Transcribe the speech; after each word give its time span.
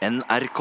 NRK. 0.00 0.60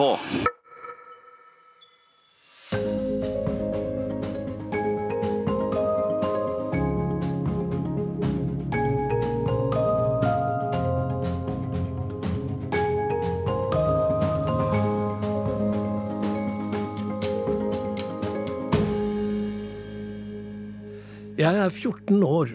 Jeg 21.39 21.55
er 21.55 21.69
14 21.69 22.23
år 22.23 22.49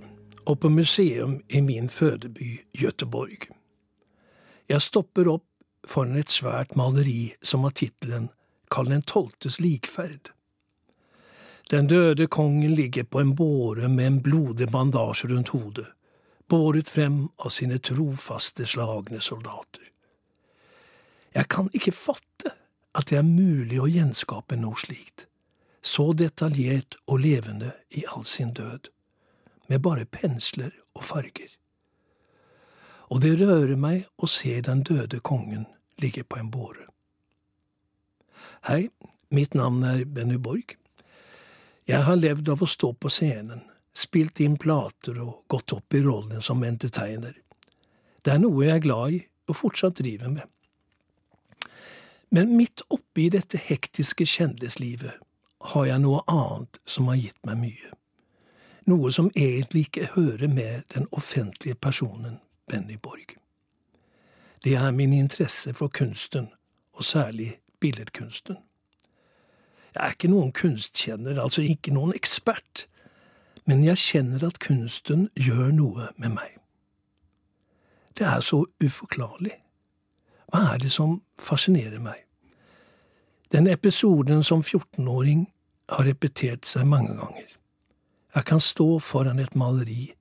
og 0.44 0.58
på 0.60 0.68
museum 0.68 1.38
i 1.48 1.60
min 1.64 1.88
fødeby 1.88 2.60
Gøteborg. 2.76 3.48
Jeg 4.68 4.84
stopper 4.84 5.32
opp 5.32 5.48
foran 5.86 6.16
et 6.16 6.32
svært 6.32 6.74
maleri 6.76 7.34
som 7.42 7.66
har 7.66 7.74
tittelen 7.76 8.30
Karl 8.74 8.90
den 8.90 9.02
tolvtes 9.02 9.60
likferd. 9.60 10.32
Den 11.70 11.86
døde 11.86 12.26
kongen 12.26 12.74
ligger 12.74 13.04
på 13.04 13.20
en 13.20 13.34
båre 13.36 13.88
med 13.88 14.06
en 14.06 14.22
blodig 14.22 14.68
bandasje 14.68 15.28
rundt 15.28 15.48
hodet, 15.54 15.86
båret 16.48 16.88
frem 16.88 17.28
av 17.38 17.54
sine 17.54 17.78
trofaste 17.78 18.66
slagne 18.66 19.20
soldater. 19.20 19.84
Jeg 21.34 21.48
kan 21.48 21.70
ikke 21.72 21.94
fatte 21.94 22.52
at 22.94 23.10
det 23.10 23.18
er 23.18 23.26
mulig 23.26 23.80
å 23.80 23.88
gjenskape 23.90 24.58
noe 24.60 24.78
slikt, 24.78 25.26
så 25.82 26.12
detaljert 26.12 26.98
og 27.06 27.24
levende 27.24 27.72
i 27.90 28.04
all 28.10 28.26
sin 28.28 28.52
død, 28.54 28.90
med 29.68 29.82
bare 29.82 30.04
pensler 30.04 30.72
og 30.94 31.04
farger. 31.04 31.48
Og 33.10 33.22
det 33.24 33.34
rører 33.40 33.76
meg 33.76 34.04
å 34.16 34.28
se 34.30 34.60
den 34.64 34.82
døde 34.84 35.20
kongen 35.24 35.66
ligge 36.02 36.24
på 36.24 36.38
en 36.38 36.50
båre. 36.50 36.88
Hei, 38.68 38.88
mitt 39.28 39.54
navn 39.54 39.84
er 39.84 40.04
Benny 40.04 40.38
Borg. 40.38 40.76
Jeg 41.84 42.06
har 42.06 42.16
levd 42.16 42.48
av 42.48 42.62
å 42.64 42.68
stå 42.70 42.94
på 42.96 43.10
scenen, 43.12 43.60
spilt 43.94 44.40
inn 44.40 44.56
plater 44.60 45.18
og 45.20 45.44
gått 45.52 45.74
opp 45.76 45.94
i 45.94 46.00
rollen 46.02 46.40
som 46.42 46.64
entertainer. 46.64 47.36
Det 48.24 48.32
er 48.32 48.40
noe 48.40 48.64
jeg 48.64 48.78
er 48.78 48.84
glad 48.86 49.18
i 49.18 49.20
og 49.52 49.58
fortsatt 49.58 50.00
driver 50.00 50.32
med. 50.32 50.48
Men 52.34 52.56
midt 52.56 52.82
oppi 52.88 53.28
dette 53.30 53.60
hektiske 53.60 54.26
kjendislivet 54.26 55.20
har 55.74 55.86
jeg 55.86 56.02
noe 56.02 56.24
annet 56.30 56.80
som 56.88 57.12
har 57.12 57.20
gitt 57.20 57.38
meg 57.46 57.60
mye. 57.60 57.92
Noe 58.90 59.12
som 59.12 59.30
egentlig 59.36 59.86
ikke 59.86 60.10
hører 60.16 60.48
med 60.48 60.88
den 60.96 61.06
offentlige 61.12 61.76
personen 61.76 62.40
Benny 62.68 62.96
Borg. 62.96 63.36
Det 64.64 64.74
er 64.74 64.90
min 64.90 65.12
interesse 65.12 65.74
for 65.74 65.88
kunsten, 65.88 66.48
og 66.92 67.04
særlig 67.04 67.58
billedkunsten. 67.80 68.56
Jeg 69.94 70.04
er 70.04 70.10
ikke 70.10 70.28
noen 70.28 70.52
kunstkjenner, 70.52 71.42
altså 71.42 71.62
ikke 71.62 71.92
noen 71.94 72.14
ekspert, 72.16 72.86
men 73.66 73.84
jeg 73.84 74.00
kjenner 74.00 74.46
at 74.46 74.58
kunsten 74.58 75.28
gjør 75.36 75.70
noe 75.76 76.08
med 76.16 76.34
meg. 76.38 76.56
Det 78.18 78.26
er 78.26 78.40
så 78.40 78.64
uforklarlig. 78.84 79.52
Hva 80.48 80.74
er 80.74 80.82
det 80.82 80.92
som 80.92 81.20
fascinerer 81.38 82.00
meg? 82.00 82.24
Den 83.52 83.68
episoden 83.70 84.44
som 84.44 84.62
14-åring 84.62 85.46
har 85.92 86.06
repetert 86.08 86.66
seg 86.66 86.86
mange 86.88 87.14
ganger. 87.18 87.48
Jeg 88.34 88.44
kan 88.48 88.60
stå 88.60 88.98
foran 88.98 89.38
et 89.38 89.54
maleri, 89.54 90.14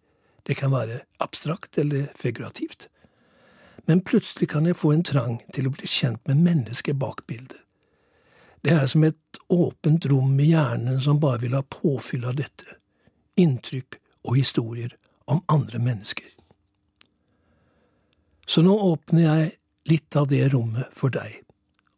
det 0.48 0.58
kan 0.60 0.72
være 0.72 1.00
abstrakt 1.24 1.78
eller 1.78 2.12
figurativt, 2.20 2.90
men 3.86 4.02
plutselig 4.02 4.50
kan 4.50 4.66
jeg 4.66 4.80
få 4.80 4.94
en 4.94 5.04
trang 5.04 5.40
til 5.54 5.68
å 5.68 5.74
bli 5.76 5.88
kjent 5.90 6.22
med 6.28 6.44
mennesket 6.46 7.00
bak 7.00 7.26
bildet. 7.28 7.60
Det 8.64 8.72
er 8.72 8.86
som 8.88 9.04
et 9.04 9.40
åpent 9.52 10.06
rom 10.08 10.38
i 10.40 10.54
hjernen 10.54 11.02
som 11.04 11.20
bare 11.20 11.42
vil 11.42 11.58
ha 11.58 11.66
påfyll 11.68 12.24
av 12.30 12.38
dette, 12.40 12.78
inntrykk 13.36 14.00
og 14.24 14.38
historier 14.40 14.96
om 15.28 15.44
andre 15.52 15.82
mennesker. 15.84 16.30
Så 18.48 18.64
nå 18.64 18.76
åpner 18.76 19.24
jeg 19.24 19.52
litt 19.92 20.16
av 20.16 20.30
det 20.32 20.46
rommet 20.54 20.92
for 20.96 21.12
deg, 21.12 21.42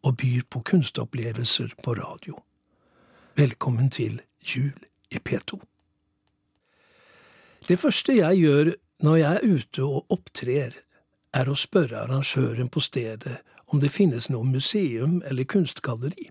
og 0.05 0.17
byr 0.21 0.45
på 0.49 0.61
kunstopplevelser 0.65 1.77
på 1.85 1.95
radio. 1.97 2.39
Velkommen 3.37 3.91
til 3.93 4.21
Jul 4.41 4.73
i 5.13 5.21
P2. 5.21 5.59
Det 7.67 7.77
første 7.81 8.13
jeg 8.13 8.41
gjør 8.41 8.73
når 9.05 9.17
jeg 9.17 9.37
er 9.37 9.55
ute 9.57 9.85
og 9.85 10.13
opptrer, 10.13 10.77
er 11.35 11.49
å 11.51 11.57
spørre 11.59 12.05
arrangøren 12.05 12.69
på 12.71 12.81
stedet 12.83 13.39
om 13.73 13.81
det 13.83 13.91
finnes 13.91 14.29
noe 14.31 14.47
museum 14.47 15.21
eller 15.27 15.47
kunstgalleri. 15.49 16.29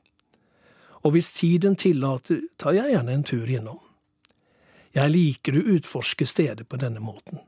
Og 1.05 1.13
hvis 1.13 1.33
tiden 1.37 1.77
tillater, 1.77 2.41
tar 2.59 2.73
jeg 2.73 2.95
gjerne 2.95 3.13
en 3.13 3.27
tur 3.29 3.51
innom. 3.51 3.81
Jeg 4.95 5.11
liker 5.11 5.59
å 5.59 5.67
utforske 5.75 6.27
stedet 6.27 6.69
på 6.69 6.79
denne 6.81 7.03
måten, 7.03 7.43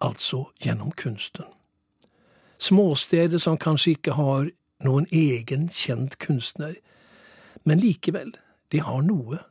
altså 0.00 0.46
gjennom 0.62 0.94
kunsten. 0.96 1.44
Småsteder 2.62 3.42
som 3.42 3.58
kanskje 3.58 3.96
ikke 3.96 4.14
har 4.16 4.48
noen 4.86 5.08
egen 5.10 5.68
kjent 5.68 6.16
kunstner, 6.22 6.76
men 7.66 7.82
likevel, 7.82 8.32
de 8.72 8.80
har 8.80 9.02
noe, 9.02 9.42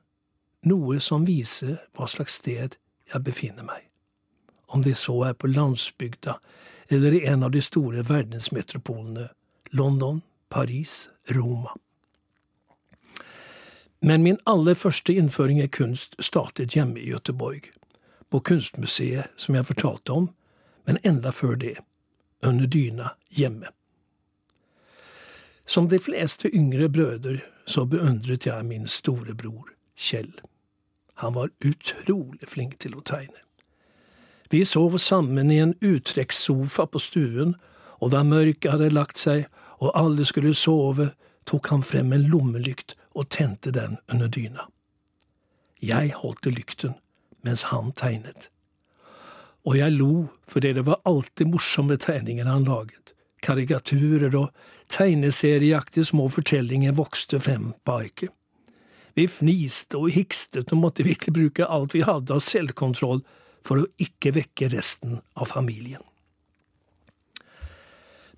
noe 0.65 0.99
som 1.03 1.27
viser 1.27 1.77
hva 1.93 2.07
slags 2.09 2.39
sted 2.41 2.79
jeg 3.11 3.23
befinner 3.27 3.67
meg. 3.67 3.90
Om 4.71 4.81
det 4.85 4.95
så 4.95 5.15
er 5.27 5.33
på 5.33 5.49
landsbygda 5.51 6.37
eller 6.91 7.13
i 7.13 7.25
en 7.25 7.43
av 7.43 7.51
de 7.51 7.61
store 7.61 8.03
verdensmetropolene 8.07 9.29
London, 9.71 10.21
Paris, 10.49 11.09
Roma. 11.27 11.71
Men 14.01 14.23
min 14.23 14.39
aller 14.43 14.75
første 14.75 15.13
innføring 15.13 15.61
i 15.61 15.67
kunst 15.67 16.15
startet 16.19 16.75
hjemme 16.75 16.99
i 16.99 17.11
Göteborg, 17.11 17.71
på 18.29 18.39
Kunstmuseet 18.39 19.27
som 19.35 19.55
jeg 19.55 19.67
fortalte 19.67 20.11
om, 20.11 20.29
men 20.87 20.97
enda 21.03 21.31
før 21.31 21.55
det, 21.55 21.77
under 22.43 22.65
dyna 22.65 23.13
hjemme. 23.29 23.69
Som 25.65 25.87
de 25.89 25.99
fleste 25.99 26.49
yngre 26.55 26.89
brødre 26.89 27.39
så 27.65 27.85
beundret 27.85 28.45
jeg 28.45 28.65
min 28.65 28.87
storebror 28.87 29.69
Kjell. 29.95 30.33
Han 31.13 31.33
var 31.33 31.53
utrolig 31.59 32.49
flink 32.49 32.79
til 32.79 32.97
å 32.97 33.05
tegne. 33.05 33.45
Vi 34.51 34.65
sov 34.65 34.97
sammen 34.97 35.51
i 35.51 35.57
en 35.63 35.75
uttrekkssofa 35.79 36.85
på 36.91 36.99
stuen, 36.99 37.53
og 38.03 38.11
da 38.11 38.19
mørket 38.27 38.73
hadde 38.73 38.89
lagt 38.91 39.21
seg 39.21 39.45
og 39.79 39.93
alle 39.95 40.25
skulle 40.27 40.51
sove, 40.57 41.13
tok 41.47 41.69
han 41.71 41.85
frem 41.87 42.11
en 42.11 42.27
lommelykt 42.27 42.97
og 43.15 43.29
tente 43.31 43.71
den 43.71 43.95
under 44.11 44.27
dyna. 44.27 44.67
Jeg 45.79 46.11
holdt 46.19 46.51
lykten 46.51 46.97
mens 47.47 47.63
han 47.71 47.93
tegnet. 47.95 48.49
Og 49.65 49.79
jeg 49.79 49.95
lo 49.95 50.27
fordi 50.51 50.73
det 50.75 50.83
var 50.85 50.99
alltid 51.07 51.47
morsomme 51.47 51.95
tegninger 51.95 52.45
han 52.45 52.67
laget. 52.67 53.15
Karikaturer 53.41 54.35
og 54.37 54.51
tegneserieaktige 54.91 56.05
små 56.11 56.27
fortellinger 56.29 56.93
vokste 56.99 57.39
frem 57.39 57.71
på 57.85 58.01
arket. 58.03 58.35
Vi 59.15 59.25
fniste 59.31 59.97
og 59.97 60.11
hikstet 60.11 60.71
og 60.75 60.83
måtte 60.83 61.07
virkelig 61.07 61.33
bruke 61.35 61.67
alt 61.67 61.95
vi 61.95 62.03
hadde 62.03 62.35
av 62.35 62.43
selvkontroll 62.43 63.23
for 63.65 63.81
å 63.81 63.89
ikke 64.01 64.33
vekke 64.37 64.71
resten 64.73 65.19
av 65.33 65.51
familien. 65.53 66.03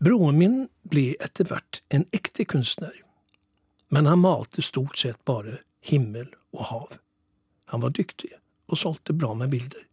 Broren 0.04 0.40
min 0.40 0.56
ble 0.92 1.14
etter 1.24 1.48
hvert 1.48 1.80
en 1.96 2.04
ekte 2.16 2.44
kunstner, 2.50 2.96
men 3.94 4.10
han 4.10 4.24
malte 4.24 4.64
stort 4.66 4.98
sett 5.00 5.22
bare 5.24 5.62
himmel 5.86 6.28
og 6.52 6.66
hav. 6.72 6.98
Han 7.72 7.84
var 7.86 7.96
dyktig 7.96 8.34
og 8.68 8.80
solgte 8.82 9.16
bra 9.16 9.32
med 9.38 9.54
bilder. 9.54 9.86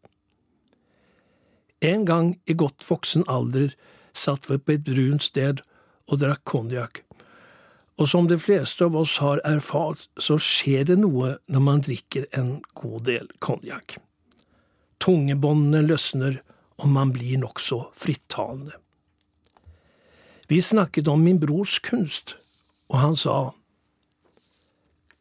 En 1.80 2.04
gang 2.04 2.34
i 2.50 2.56
godt 2.58 2.84
voksen 2.88 3.24
alder 3.28 3.70
satt 4.12 4.50
vi 4.50 4.58
på 4.58 4.74
et 4.76 4.84
brunt 4.84 5.24
sted 5.24 5.62
og 6.10 6.20
drakk 6.20 6.42
konjakk, 6.48 7.04
og 8.00 8.08
som 8.08 8.26
de 8.28 8.38
fleste 8.40 8.84
av 8.84 8.96
oss 8.96 9.18
har 9.20 9.42
erfart, 9.44 10.06
så 10.18 10.38
skjer 10.40 10.86
det 10.88 10.98
noe 11.02 11.34
når 11.52 11.64
man 11.64 11.82
drikker 11.84 12.26
en 12.36 12.58
god 12.74 13.04
del 13.08 13.28
konjakk. 13.44 13.98
Tungebåndene 15.00 15.82
løsner, 15.86 16.40
og 16.80 16.88
man 16.88 17.12
blir 17.12 17.40
nokså 17.40 17.86
frittalende. 17.96 18.76
Vi 20.48 20.60
snakket 20.62 21.08
om 21.08 21.22
min 21.24 21.38
brors 21.40 21.78
kunst, 21.78 22.34
og 22.90 22.98
han 22.98 23.16
sa, 23.16 23.52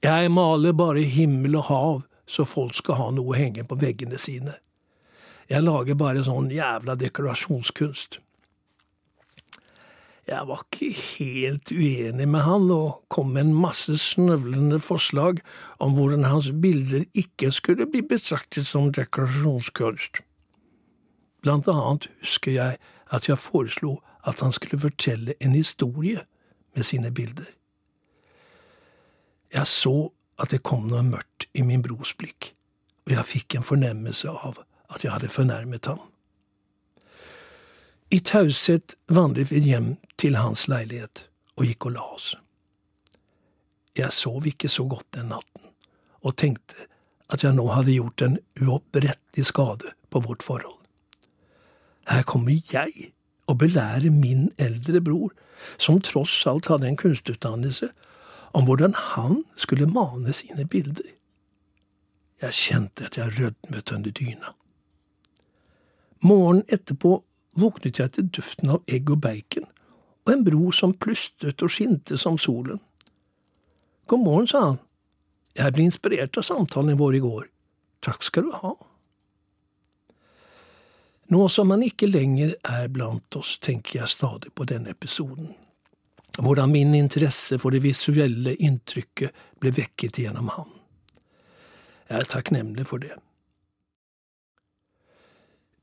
Jeg 0.03 0.31
maler 0.31 0.73
bare 0.73 1.03
himmel 1.03 1.55
og 1.59 1.63
hav 1.63 2.01
så 2.29 2.45
folk 2.45 2.75
skal 2.77 2.95
ha 2.99 3.07
noe 3.11 3.33
å 3.33 3.37
henge 3.37 3.65
på 3.65 3.77
veggene 3.81 4.17
sine. 4.21 4.55
Jeg 5.49 5.65
lager 5.65 5.97
bare 5.97 6.21
sånn 6.25 6.51
jævla 6.53 6.93
dekorasjonskunst. 6.99 8.19
Jeg 10.29 10.45
var 10.45 10.61
ikke 10.61 10.91
helt 10.93 11.71
uenig 11.73 12.27
med 12.29 12.43
han 12.45 12.67
og 12.69 12.99
kom 13.09 13.31
med 13.33 13.47
en 13.47 13.55
masse 13.63 13.95
snøvlende 13.97 14.77
forslag 14.79 15.39
om 15.81 15.95
hvordan 15.97 16.27
hans 16.29 16.51
bilder 16.61 17.07
ikke 17.17 17.49
skulle 17.51 17.87
bli 17.89 18.03
betraktet 18.05 18.67
som 18.69 18.91
dekorasjonskunst. 18.93 20.21
Blant 21.41 21.67
annet 21.71 22.11
husker 22.21 22.51
jeg 22.51 22.77
at 23.09 23.29
jeg 23.29 23.41
foreslo 23.41 23.95
at 24.27 24.43
han 24.45 24.53
skulle 24.53 24.79
fortelle 24.79 25.33
en 25.41 25.57
historie 25.57 26.21
med 26.75 26.83
sine 26.83 27.11
bilder. 27.11 27.49
Jeg 29.53 29.67
så 29.67 30.11
at 30.39 30.53
det 30.53 30.61
kom 30.63 30.85
noe 30.91 31.01
mørkt 31.03 31.49
i 31.57 31.65
min 31.65 31.81
brors 31.81 32.13
blikk, 32.13 32.53
og 33.07 33.15
jeg 33.17 33.25
fikk 33.25 33.55
en 33.57 33.65
fornemmelse 33.65 34.29
av 34.29 34.61
at 34.93 35.03
jeg 35.03 35.15
hadde 35.15 35.33
fornærmet 35.33 35.89
ham. 35.89 36.05
I 38.09 38.17
taushet 38.25 38.95
vandret 39.05 39.51
vi 39.51 39.59
hjem 39.61 39.91
til 40.17 40.33
hans 40.39 40.63
leilighet 40.71 41.27
og 41.59 41.67
gikk 41.67 41.85
og 41.85 41.93
la 41.93 42.05
oss. 42.15 42.31
Jeg 43.93 44.09
sov 44.15 44.47
ikke 44.49 44.69
så 44.71 44.87
godt 44.89 45.05
den 45.13 45.29
natten, 45.29 45.67
og 46.25 46.33
tenkte 46.41 46.87
at 47.29 47.45
jeg 47.45 47.53
nå 47.53 47.67
hadde 47.69 47.93
gjort 47.93 48.23
en 48.25 48.39
uopprettelig 48.63 49.45
skade 49.45 49.93
på 50.09 50.23
vårt 50.25 50.41
forhold. 50.41 50.79
Her 52.09 52.25
kommer 52.25 52.57
jeg 52.73 53.11
og 53.45 53.59
belærer 53.61 54.09
min 54.09 54.49
eldre 54.57 55.03
bror, 55.05 55.29
som 55.77 56.01
tross 56.01 56.41
alt 56.49 56.71
hadde 56.73 56.89
en 56.89 56.97
kunstutdannelse, 56.97 57.91
om 58.57 58.65
hvordan 58.65 58.97
han 58.97 59.43
skulle 59.53 59.85
mane 59.85 60.33
sine 60.33 60.65
bilder. 60.65 61.13
Jeg 62.41 62.57
kjente 62.57 63.05
at 63.05 63.21
jeg 63.21 63.37
rødmet 63.37 63.91
under 63.93 64.11
dyna. 64.11 64.55
Morgenen 66.25 66.65
etterpå 66.67 67.19
våknet 67.57 67.99
jeg 67.99 68.13
til 68.15 68.29
duften 68.37 68.75
av 68.75 68.83
egg 68.87 69.09
og 69.09 69.21
bacon 69.23 69.67
og 70.25 70.33
en 70.33 70.43
bro 70.45 70.69
som 70.75 70.93
plystret 70.93 71.63
og 71.65 71.71
skinte 71.73 72.17
som 72.19 72.37
solen. 72.37 72.77
God 74.09 74.21
morgen, 74.21 74.47
sa 74.47 74.61
han. 74.61 74.77
Jeg 75.57 75.73
ble 75.73 75.87
inspirert 75.89 76.37
av 76.37 76.45
samtalen 76.45 76.99
vår 76.99 77.17
i 77.17 77.23
går. 77.23 77.47
Takk 78.05 78.23
skal 78.25 78.45
du 78.45 78.53
ha. 78.61 78.73
Nå 81.29 81.47
som 81.49 81.69
han 81.73 81.83
ikke 81.85 82.09
lenger 82.09 82.55
er 82.65 82.87
blant 82.93 83.35
oss, 83.37 83.57
tenker 83.61 83.99
jeg 83.99 84.13
stadig 84.13 84.53
på 84.53 84.65
denne 84.69 84.93
episoden. 84.95 85.51
Hvordan 86.39 86.71
min 86.71 86.95
interesse 86.97 87.59
for 87.61 87.73
det 87.73 87.83
visuelle 87.83 88.55
inntrykket 88.55 89.35
ble 89.61 89.73
vekket 89.75 90.21
gjennom 90.23 90.49
ham. 90.55 90.69
Jeg 92.09 92.23
er 92.23 92.31
takknemlig 92.33 92.87
for 92.89 93.01
det. 93.01 93.13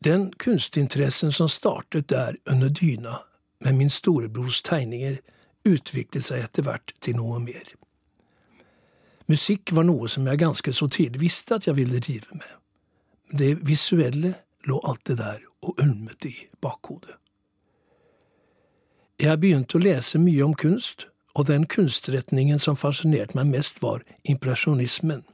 Den 0.04 0.32
kunstinteressen 0.32 1.32
som 1.32 1.48
startet 1.48 2.08
der 2.08 2.36
under 2.46 2.68
dyna 2.68 3.18
med 3.60 3.74
min 3.74 3.90
storebrors 3.90 4.62
tegninger, 4.62 5.16
utviklet 5.64 6.24
seg 6.24 6.44
etter 6.44 6.62
hvert 6.62 6.92
til 7.00 7.16
noe 7.18 7.40
mer. 7.42 7.72
Musikk 9.26 9.72
var 9.74 9.86
noe 9.88 10.08
som 10.08 10.26
jeg 10.28 10.38
ganske 10.38 10.72
så 10.72 10.86
tidlig 10.86 11.20
visste 11.24 11.56
at 11.56 11.66
jeg 11.66 11.76
ville 11.76 12.00
drive 12.00 12.38
med. 12.38 12.52
Det 13.38 13.56
visuelle 13.66 14.34
lå 14.66 14.80
alltid 14.84 15.18
der 15.18 15.40
og 15.62 15.80
ulmet 15.82 16.24
i 16.24 16.36
bakhodet. 16.62 17.16
Jeg 19.18 19.40
begynte 19.40 19.78
å 19.78 19.82
lese 19.82 20.20
mye 20.20 20.44
om 20.44 20.54
kunst, 20.54 21.08
og 21.34 21.48
den 21.48 21.64
kunstretningen 21.66 22.60
som 22.60 22.76
fascinerte 22.76 23.36
meg 23.36 23.48
mest, 23.48 23.80
var 23.82 24.04
impresjonismen, 24.24 25.24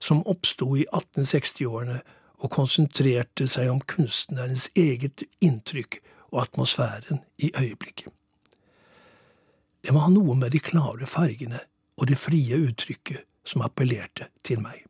som 0.00 0.24
oppsto 0.26 0.74
i 0.76 0.84
1860-årene 0.92 2.00
og 2.40 2.52
konsentrerte 2.54 3.46
seg 3.50 3.70
om 3.72 3.80
kunstnerens 3.84 4.70
eget 4.78 5.24
inntrykk 5.44 6.00
og 6.30 6.42
atmosfæren 6.46 7.20
i 7.38 7.52
øyeblikket. 7.52 8.08
Det 9.80 9.94
var 9.96 10.10
noe 10.12 10.36
med 10.36 10.52
de 10.52 10.60
klare 10.60 11.08
fargene 11.08 11.62
og 12.00 12.08
det 12.08 12.18
frie 12.20 12.56
uttrykket 12.56 13.24
som 13.44 13.64
appellerte 13.64 14.28
til 14.44 14.60
meg. 14.60 14.84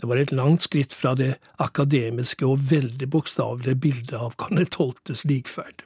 Det 0.00 0.08
var 0.10 0.18
et 0.18 0.32
langt 0.34 0.64
skritt 0.64 0.92
fra 0.92 1.14
det 1.14 1.36
akademiske 1.62 2.46
og 2.46 2.64
veldig 2.72 3.06
bokstavelige 3.10 3.78
bildet 3.78 4.16
av 4.18 4.34
Karl 4.40 4.64
12.s 4.64 5.24
likferd. 5.30 5.84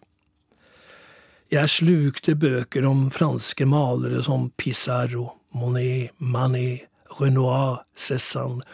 Jeg 1.52 1.70
slukte 1.70 2.34
bøker 2.34 2.86
om 2.88 3.04
franske 3.14 3.66
malere 3.68 4.22
som 4.26 4.48
Pissarro, 4.58 5.28
Monet, 5.54 6.16
Manet, 6.18 6.88
Renoir, 7.20 7.84
Cézanne 7.94 8.64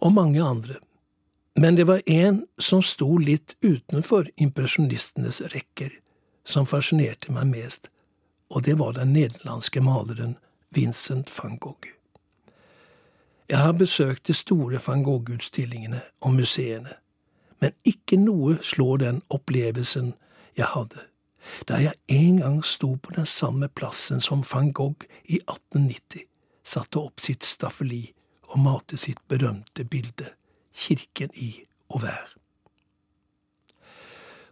og 0.00 0.12
mange 0.12 0.42
andre, 0.42 0.78
men 1.58 1.76
det 1.76 1.86
var 1.88 2.02
en 2.06 2.44
som 2.58 2.82
sto 2.82 3.16
litt 3.18 3.56
utenfor 3.62 4.28
impresjonistenes 4.36 5.40
rekker, 5.54 5.90
som 6.46 6.66
fascinerte 6.66 7.32
meg 7.34 7.50
mest, 7.50 7.90
og 8.48 8.62
det 8.64 8.78
var 8.78 8.94
den 8.96 9.12
nederlandske 9.12 9.82
maleren 9.84 10.36
Vincent 10.74 11.32
van 11.38 11.58
Gogh. 11.58 11.90
Jeg 13.48 13.58
har 13.58 13.72
besøkt 13.72 14.26
de 14.28 14.34
store 14.36 14.80
van 14.86 15.02
Gogh-utstillingene 15.02 16.00
og 16.20 16.34
museene, 16.36 16.94
men 17.60 17.74
ikke 17.84 18.20
noe 18.20 18.58
slår 18.62 19.02
den 19.02 19.22
opplevelsen 19.34 20.14
jeg 20.56 20.68
hadde 20.74 21.08
da 21.68 21.78
jeg 21.82 21.94
en 22.08 22.40
gang 22.42 22.64
sto 22.64 22.94
på 22.96 23.14
den 23.16 23.26
samme 23.26 23.68
plassen 23.68 24.20
som 24.20 24.44
van 24.52 24.72
Gogh 24.72 25.06
i 25.24 25.40
1890 25.40 26.26
satte 26.64 27.00
opp 27.00 27.20
sitt 27.24 27.46
staffeli 27.46 28.02
og 28.48 28.60
malte 28.64 28.96
sitt 28.96 29.20
berømte 29.28 29.84
bilde, 29.84 30.32
Kirken 30.74 31.30
i 31.34 31.64
Auvers. 31.90 32.36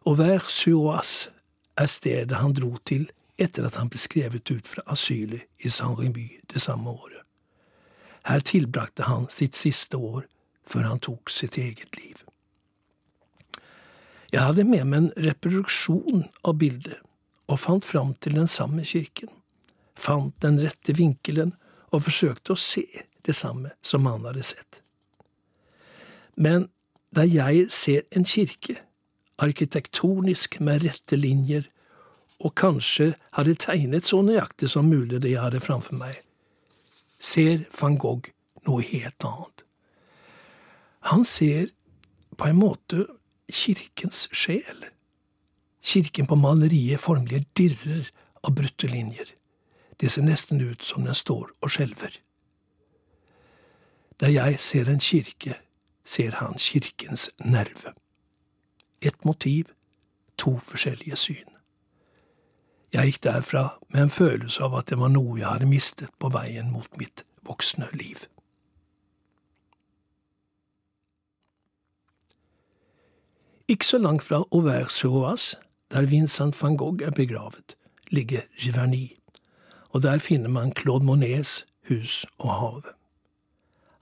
Auvers-sur-Oise 0.06 1.30
er 1.76 1.86
stedet 1.86 2.38
han 2.38 2.54
dro 2.54 2.76
til 2.84 3.08
etter 3.38 3.66
at 3.66 3.76
han 3.76 3.90
ble 3.92 4.00
skrevet 4.00 4.50
ut 4.50 4.68
fra 4.68 4.84
asylet 4.92 5.44
i 5.58 5.70
Saint-Remy 5.72 6.28
det 6.52 6.62
samme 6.62 6.90
året. 6.90 7.22
Her 8.26 8.42
tilbrakte 8.42 9.06
han 9.06 9.28
sitt 9.30 9.54
siste 9.54 9.96
år 9.96 10.24
før 10.66 10.88
han 10.90 11.02
tok 11.02 11.30
sitt 11.30 11.58
eget 11.58 11.98
liv. 11.98 12.22
Jeg 14.32 14.42
hadde 14.42 14.64
med 14.66 14.84
meg 14.84 14.98
en 14.98 15.12
reproduksjon 15.28 16.24
av 16.44 16.56
bildet, 16.58 16.98
og 17.46 17.60
fant 17.62 17.84
fram 17.86 18.14
til 18.18 18.34
den 18.34 18.48
samme 18.50 18.82
kirken, 18.84 19.30
fant 19.94 20.34
den 20.42 20.58
rette 20.58 20.96
vinkelen 20.98 21.54
og 21.94 22.02
forsøkte 22.08 22.56
å 22.56 22.58
se 22.58 22.82
det 23.26 23.34
samme 23.34 23.72
som 23.82 24.06
han 24.06 24.24
hadde 24.24 24.44
sett. 24.46 24.82
Men 26.36 26.68
da 27.16 27.24
jeg 27.26 27.70
ser 27.72 28.04
en 28.16 28.24
kirke, 28.24 28.76
arkitektonisk 29.38 30.60
med 30.60 30.84
rette 30.84 31.16
linjer, 31.16 31.66
og 32.40 32.54
kanskje 32.54 33.14
hadde 33.32 33.56
tegnet 33.60 34.04
så 34.04 34.20
nøyaktig 34.24 34.68
som 34.70 34.88
mulig 34.92 35.22
det 35.24 35.32
jeg 35.32 35.42
hadde 35.42 35.62
framfor 35.64 35.96
meg, 35.96 36.18
ser 37.18 37.64
van 37.80 37.96
Gogh 37.96 38.28
noe 38.66 38.84
helt 38.84 39.24
annet. 39.24 39.64
Han 41.12 41.24
ser 41.24 41.70
på 42.36 42.50
en 42.50 42.60
måte 42.60 43.06
kirkens 43.48 44.26
sjel. 44.34 44.84
Kirken 45.86 46.26
på 46.26 46.36
maleriet 46.36 47.00
formelig 47.00 47.44
dirrer 47.56 48.10
av 48.42 48.56
brutte 48.58 48.90
linjer. 48.90 49.30
Det 49.96 50.10
ser 50.12 50.26
nesten 50.26 50.60
ut 50.60 50.82
som 50.84 51.06
den 51.06 51.16
står 51.16 51.52
og 51.62 51.72
skjelver. 51.72 52.18
Da 54.20 54.32
jeg 54.32 54.60
ser 54.60 54.88
en 54.88 55.00
kirke, 55.00 55.58
ser 56.04 56.30
han 56.40 56.54
kirkens 56.58 57.30
nerve. 57.44 57.92
Et 59.02 59.24
motiv, 59.24 59.64
to 60.38 60.58
forskjellige 60.58 61.16
syn. 61.16 61.52
Jeg 62.92 63.10
gikk 63.10 63.22
derfra 63.26 63.66
med 63.88 64.02
en 64.02 64.10
følelse 64.10 64.62
av 64.64 64.78
at 64.78 64.88
det 64.88 64.96
var 64.98 65.12
noe 65.12 65.36
jeg 65.36 65.50
hadde 65.50 65.68
mistet 65.68 66.14
på 66.22 66.30
veien 66.32 66.70
mot 66.72 66.88
mitt 66.96 67.26
voksne 67.44 67.90
liv. 67.92 68.24
Ikke 73.68 73.86
så 73.86 73.98
langt 73.98 74.22
fra 74.22 74.44
Auvers-sur-Oise, 74.54 75.58
der 75.92 76.06
Vincent 76.08 76.56
van 76.62 76.76
Gogh 76.76 77.02
er 77.04 77.10
begravet, 77.10 77.76
ligger 78.08 78.46
Giverny, 78.56 79.16
og 79.90 80.02
der 80.02 80.18
finner 80.18 80.48
man 80.48 80.72
Claude 80.72 81.04
Monets 81.04 81.66
hus 81.88 82.24
og 82.38 82.54
havet. 82.54 82.95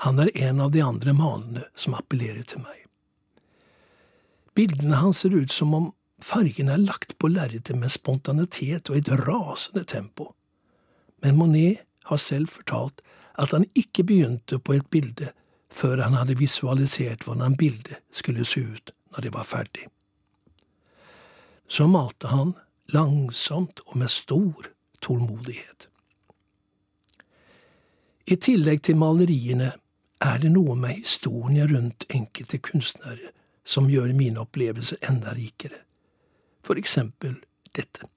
Han 0.04 0.18
er 0.20 0.30
en 0.36 0.60
av 0.60 0.70
de 0.74 0.82
andre 0.84 1.14
malene 1.16 1.62
som 1.80 1.94
appellerer 1.96 2.42
til 2.44 2.60
meg. 2.60 2.80
Bildene 4.52 4.98
hans 5.00 5.22
ser 5.24 5.32
ut 5.32 5.52
som 5.52 5.72
om 5.74 5.92
Fargene 6.24 6.76
er 6.76 6.80
lagt 6.80 7.16
på 7.18 7.28
lerretet 7.28 7.76
med 7.76 7.92
spontanitet 7.92 8.88
og 8.88 8.96
et 8.96 9.08
rasende 9.24 9.82
tempo. 9.88 10.30
Men 11.24 11.36
Monet 11.36 11.82
har 12.08 12.20
selv 12.20 12.52
fortalt 12.52 13.02
at 13.40 13.52
han 13.52 13.66
ikke 13.74 14.04
begynte 14.06 14.60
på 14.60 14.76
et 14.76 14.86
bilde 14.92 15.32
før 15.74 16.04
han 16.04 16.16
hadde 16.16 16.38
visualisert 16.38 17.26
hvordan 17.26 17.56
bildet 17.58 17.98
skulle 18.14 18.46
se 18.46 18.62
ut 18.62 18.92
når 19.12 19.26
det 19.26 19.32
var 19.34 19.48
ferdig. 19.48 19.88
Så 21.68 21.88
malte 21.90 22.30
han 22.30 22.54
langsomt 22.94 23.80
og 23.86 23.96
med 23.98 24.12
stor 24.12 24.68
tålmodighet. 25.00 25.88
I 28.28 28.36
tillegg 28.36 28.84
til 28.86 29.00
maleriene 29.00 29.72
er 30.24 30.38
det 30.42 30.52
noe 30.54 30.76
med 30.76 31.00
historien 31.02 31.68
rundt 31.70 32.06
enkelte 32.08 32.58
kunstnere 32.58 33.32
som 33.64 33.90
gjør 33.90 34.12
mine 34.16 34.40
opplevelser 34.40 35.00
enda 35.08 35.32
rikere 35.36 35.84
for 36.64 36.78
eksempel 36.80 37.36
dette. 37.76 38.08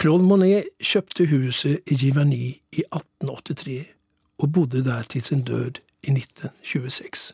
Claude 0.00 0.24
Monet 0.24 0.68
kjøpte 0.82 1.26
huset 1.30 1.86
i 1.88 1.96
Giverny 1.96 2.44
i 2.72 2.84
1883 2.84 3.84
og 4.42 4.52
bodde 4.52 4.84
der 4.84 5.02
til 5.08 5.22
sin 5.22 5.44
død 5.44 5.80
i 6.02 6.12
1926. 6.12 7.32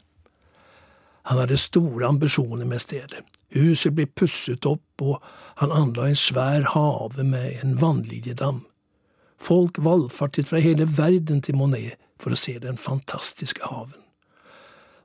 Han 1.22 1.38
hadde 1.38 1.56
store 1.56 2.06
ambisjoner 2.06 2.66
med 2.66 2.78
stedet. 2.78 3.24
Huset 3.54 3.94
ble 3.94 4.06
pusset 4.06 4.66
opp, 4.66 5.02
og 5.02 5.22
han 5.60 5.74
anla 5.74 6.08
en 6.08 6.18
svær 6.18 6.64
hage 6.72 7.24
med 7.24 7.62
en 7.62 7.76
vannlinjedam. 7.80 8.64
Folk 9.38 9.78
valfartet 9.78 10.46
fra 10.46 10.58
hele 10.62 10.86
verden 10.98 11.42
til 11.42 11.56
Monet 11.58 11.98
for 12.22 12.34
å 12.34 12.38
se 12.38 12.56
den 12.62 12.78
fantastiske 12.78 13.66
haven. 13.66 13.98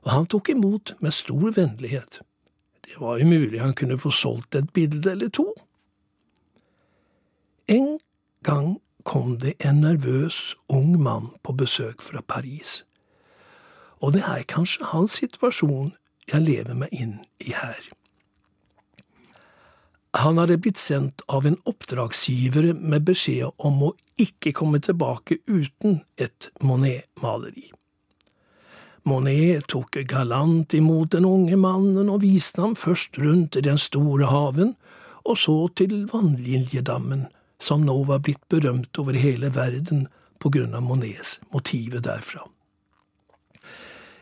Og 0.06 0.12
han 0.14 0.28
tok 0.30 0.52
imot 0.54 0.94
med 1.04 1.14
stor 1.14 1.50
vennlighet. 1.56 2.20
Det 2.86 3.00
var 3.02 3.18
jo 3.18 3.26
mulig 3.28 3.60
han 3.60 3.74
kunne 3.74 3.98
få 3.98 4.10
solgt 4.14 4.54
et 4.54 4.70
bilde 4.72 5.10
eller 5.10 5.28
to. 5.28 5.50
En 7.68 7.98
gang 8.46 8.78
kom 9.04 9.38
det 9.38 9.54
en 9.60 9.82
nervøs 9.82 10.56
ung 10.68 10.94
mann 11.02 11.32
på 11.42 11.52
besøk 11.52 12.02
fra 12.02 12.20
Paris. 12.20 12.84
Og 14.00 14.12
det 14.12 14.22
er 14.22 14.46
kanskje 14.48 14.88
hans 14.92 15.18
situasjon 15.18 15.92
jeg 16.32 16.44
lever 16.44 16.74
meg 16.74 16.92
inn 16.92 17.18
i 17.40 17.52
her. 17.56 17.80
Han 20.18 20.38
hadde 20.38 20.58
blitt 20.58 20.80
sendt 20.82 21.22
av 21.26 21.46
en 21.46 21.56
oppdragsgiver 21.70 22.72
med 22.74 23.04
beskjed 23.06 23.52
om 23.56 23.82
å 23.86 23.92
ikke 24.18 24.50
komme 24.56 24.80
tilbake 24.82 25.38
uten 25.46 26.00
et 26.18 26.48
Monet-maleri. 26.58 27.68
Monet 29.06 29.68
tok 29.70 30.00
galant 30.10 30.74
imot 30.74 31.12
den 31.14 31.24
unge 31.28 31.56
mannen 31.56 32.10
og 32.10 32.24
viste 32.24 32.64
ham 32.64 32.74
først 32.76 33.20
rundt 33.22 33.56
i 33.56 33.62
den 33.64 33.78
store 33.78 34.26
haven, 34.32 34.74
og 35.22 35.38
så 35.38 35.56
til 35.78 36.08
vannliljedammen, 36.10 37.28
som 37.62 37.86
nå 37.86 37.96
var 38.10 38.24
blitt 38.26 38.42
berømt 38.50 38.98
over 38.98 39.14
hele 39.14 39.52
verden 39.54 40.08
på 40.42 40.50
grunn 40.50 40.74
av 40.74 40.82
Monets 40.86 41.36
motivet 41.54 42.04
derfra. 42.06 42.42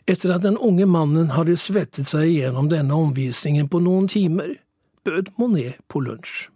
Etter 0.06 0.36
at 0.36 0.44
den 0.44 0.60
unge 0.60 0.86
mannen 0.86 1.32
hadde 1.34 1.56
svettet 1.58 2.06
seg 2.12 2.28
gjennom 2.30 2.68
denne 2.70 2.94
omvisningen 2.94 3.72
på 3.72 3.80
noen 3.82 4.06
timer, 4.12 4.54
bød 5.06 5.32
Monet 5.38 5.78
på 5.88 6.00
lunsj. 6.00 6.48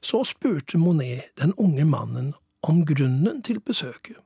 Så 0.00 0.24
spurte 0.24 0.78
Monet 0.78 1.32
den 1.40 1.54
unge 1.56 1.84
mannen 1.84 2.34
om 2.60 2.84
grunnen 2.86 3.42
til 3.42 3.60
besøket. 3.60 4.16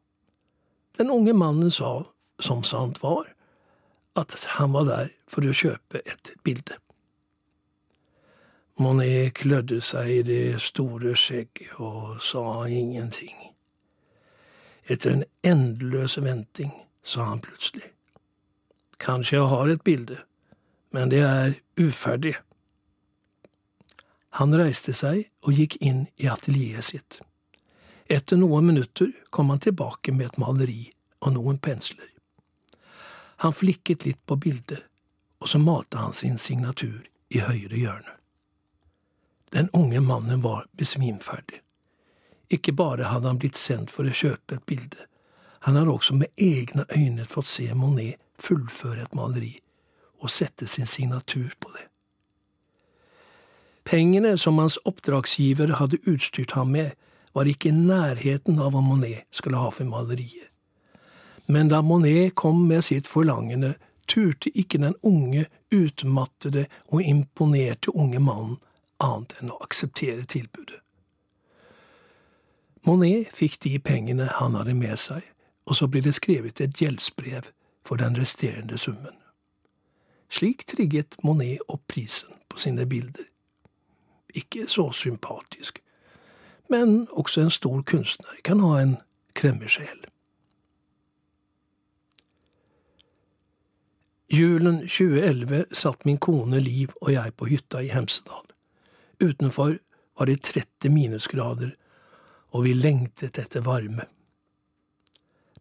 Den 0.98 1.10
unge 1.10 1.32
mannen 1.32 1.70
sa, 1.70 2.02
som 2.40 2.64
sant 2.64 3.02
var, 3.02 3.28
at 4.16 4.34
han 4.56 4.72
var 4.72 4.88
der 4.88 5.12
for 5.28 5.46
å 5.46 5.54
kjøpe 5.54 6.00
et 6.04 6.32
bilde. 6.44 6.78
Monet 8.80 9.34
klødde 9.38 9.80
seg 9.80 10.10
i 10.10 10.22
det 10.26 10.60
store 10.60 11.14
skjegget 11.16 11.78
og 11.80 12.18
sa 12.20 12.64
ingenting. 12.68 13.36
Etter 14.88 15.12
en 15.12 15.24
endeløs 15.44 16.18
venting 16.22 16.72
sa 17.04 17.30
han 17.30 17.44
plutselig. 17.44 17.92
Kanskje 18.98 19.38
jeg 19.38 19.48
har 19.52 19.70
et 19.70 19.84
bilde, 19.84 20.18
men 20.90 21.10
det 21.12 21.22
er 21.22 21.56
uferdig. 21.80 22.36
Han 24.36 24.52
reiste 24.56 24.92
seg 24.92 25.30
og 25.46 25.56
gikk 25.56 25.78
inn 25.80 26.04
i 26.20 26.28
atelieret 26.28 26.84
sitt. 26.84 27.20
Etter 28.06 28.36
noen 28.36 28.66
minutter 28.68 29.08
kom 29.30 29.50
han 29.50 29.62
tilbake 29.64 30.12
med 30.12 30.26
et 30.26 30.38
maleri 30.40 30.90
og 31.24 31.32
noen 31.38 31.58
pensler. 31.58 32.10
Han 33.44 33.56
flikket 33.56 34.04
litt 34.04 34.20
på 34.26 34.36
bildet, 34.36 34.84
og 35.40 35.48
så 35.48 35.60
malte 35.60 36.00
han 36.00 36.14
sin 36.16 36.38
signatur 36.38 37.08
i 37.28 37.42
høyre 37.44 37.76
hjørne. 37.76 38.12
Den 39.52 39.68
unge 39.72 40.00
mannen 40.00 40.42
var 40.44 40.66
besvimferdig. 40.76 41.62
Ikke 42.52 42.72
bare 42.76 43.10
hadde 43.10 43.28
han 43.32 43.40
blitt 43.40 43.58
sendt 43.58 43.92
for 43.92 44.06
å 44.06 44.14
kjøpe 44.14 44.58
et 44.58 44.66
bilde, 44.68 45.08
han 45.66 45.76
hadde 45.76 45.90
også 45.90 46.14
med 46.14 46.28
egne 46.36 46.84
øyne 46.96 47.24
fått 47.26 47.48
se 47.50 47.64
Monet 47.74 48.20
fullføre 48.38 49.02
et 49.02 49.14
maleri 49.18 49.56
og 50.20 50.30
sette 50.30 50.68
sin 50.70 50.86
signatur 50.86 51.56
på 51.58 51.72
det. 51.74 51.85
Pengene 53.86 54.38
som 54.38 54.58
hans 54.58 54.78
oppdragsgiver 54.84 55.76
hadde 55.78 56.00
utstyrt 56.10 56.56
ham 56.58 56.72
med, 56.74 56.90
var 57.32 57.46
ikke 57.46 57.68
i 57.70 57.76
nærheten 57.76 58.58
av 58.58 58.72
hva 58.74 58.80
Monet 58.82 59.26
skulle 59.30 59.60
ha 59.62 59.68
for 59.70 59.86
maleriet. 59.86 60.48
Men 61.46 61.70
da 61.70 61.82
Monet 61.86 62.34
kom 62.34 62.64
med 62.66 62.82
sitt 62.88 63.06
forlangende, 63.06 63.76
turte 64.10 64.50
ikke 64.58 64.80
den 64.82 64.96
unge, 65.06 65.44
utmattede 65.70 66.64
og 66.88 67.02
imponerte 67.02 67.94
unge 67.94 68.18
mannen 68.18 68.56
annet 69.02 69.36
enn 69.38 69.52
å 69.54 69.60
akseptere 69.62 70.26
tilbudet. 70.26 70.80
Monet 72.86 73.30
fikk 73.34 73.60
de 73.62 73.76
pengene 73.78 74.26
han 74.40 74.58
hadde 74.58 74.74
med 74.74 74.98
seg, 74.98 75.22
og 75.66 75.78
så 75.78 75.86
ble 75.90 76.02
det 76.02 76.16
skrevet 76.18 76.62
et 76.62 76.82
gjeldsbrev 76.82 77.52
for 77.86 78.02
den 78.02 78.18
resterende 78.18 78.78
summen. 78.78 79.14
Slik 80.26 80.66
trigget 80.66 81.14
Monet 81.22 81.62
opp 81.70 81.86
prisen 81.92 82.34
på 82.50 82.58
sine 82.62 82.86
bilder 82.90 83.30
ikke 84.36 84.66
så 84.70 84.90
sympatisk. 84.92 85.80
Men 86.68 87.06
også 87.10 87.46
en 87.46 87.54
stor 87.54 87.82
kunstner 87.86 88.42
kan 88.44 88.60
ha 88.60 88.80
en 88.82 88.96
kremmersjel. 89.38 90.06
Julen 94.28 94.80
2011 94.88 95.64
satt 95.70 96.04
min 96.04 96.18
kone 96.18 96.58
Liv 96.58 96.90
og 97.00 97.12
jeg 97.14 97.34
på 97.38 97.46
hytta 97.46 97.82
i 97.86 97.92
Hemsedal. 97.94 98.42
Utenfor 99.22 99.76
var 100.18 100.26
det 100.26 100.42
30 100.42 100.90
minusgrader, 100.90 101.70
og 102.50 102.64
vi 102.66 102.74
lengtet 102.74 103.38
etter 103.38 103.62
varme. 103.62 104.08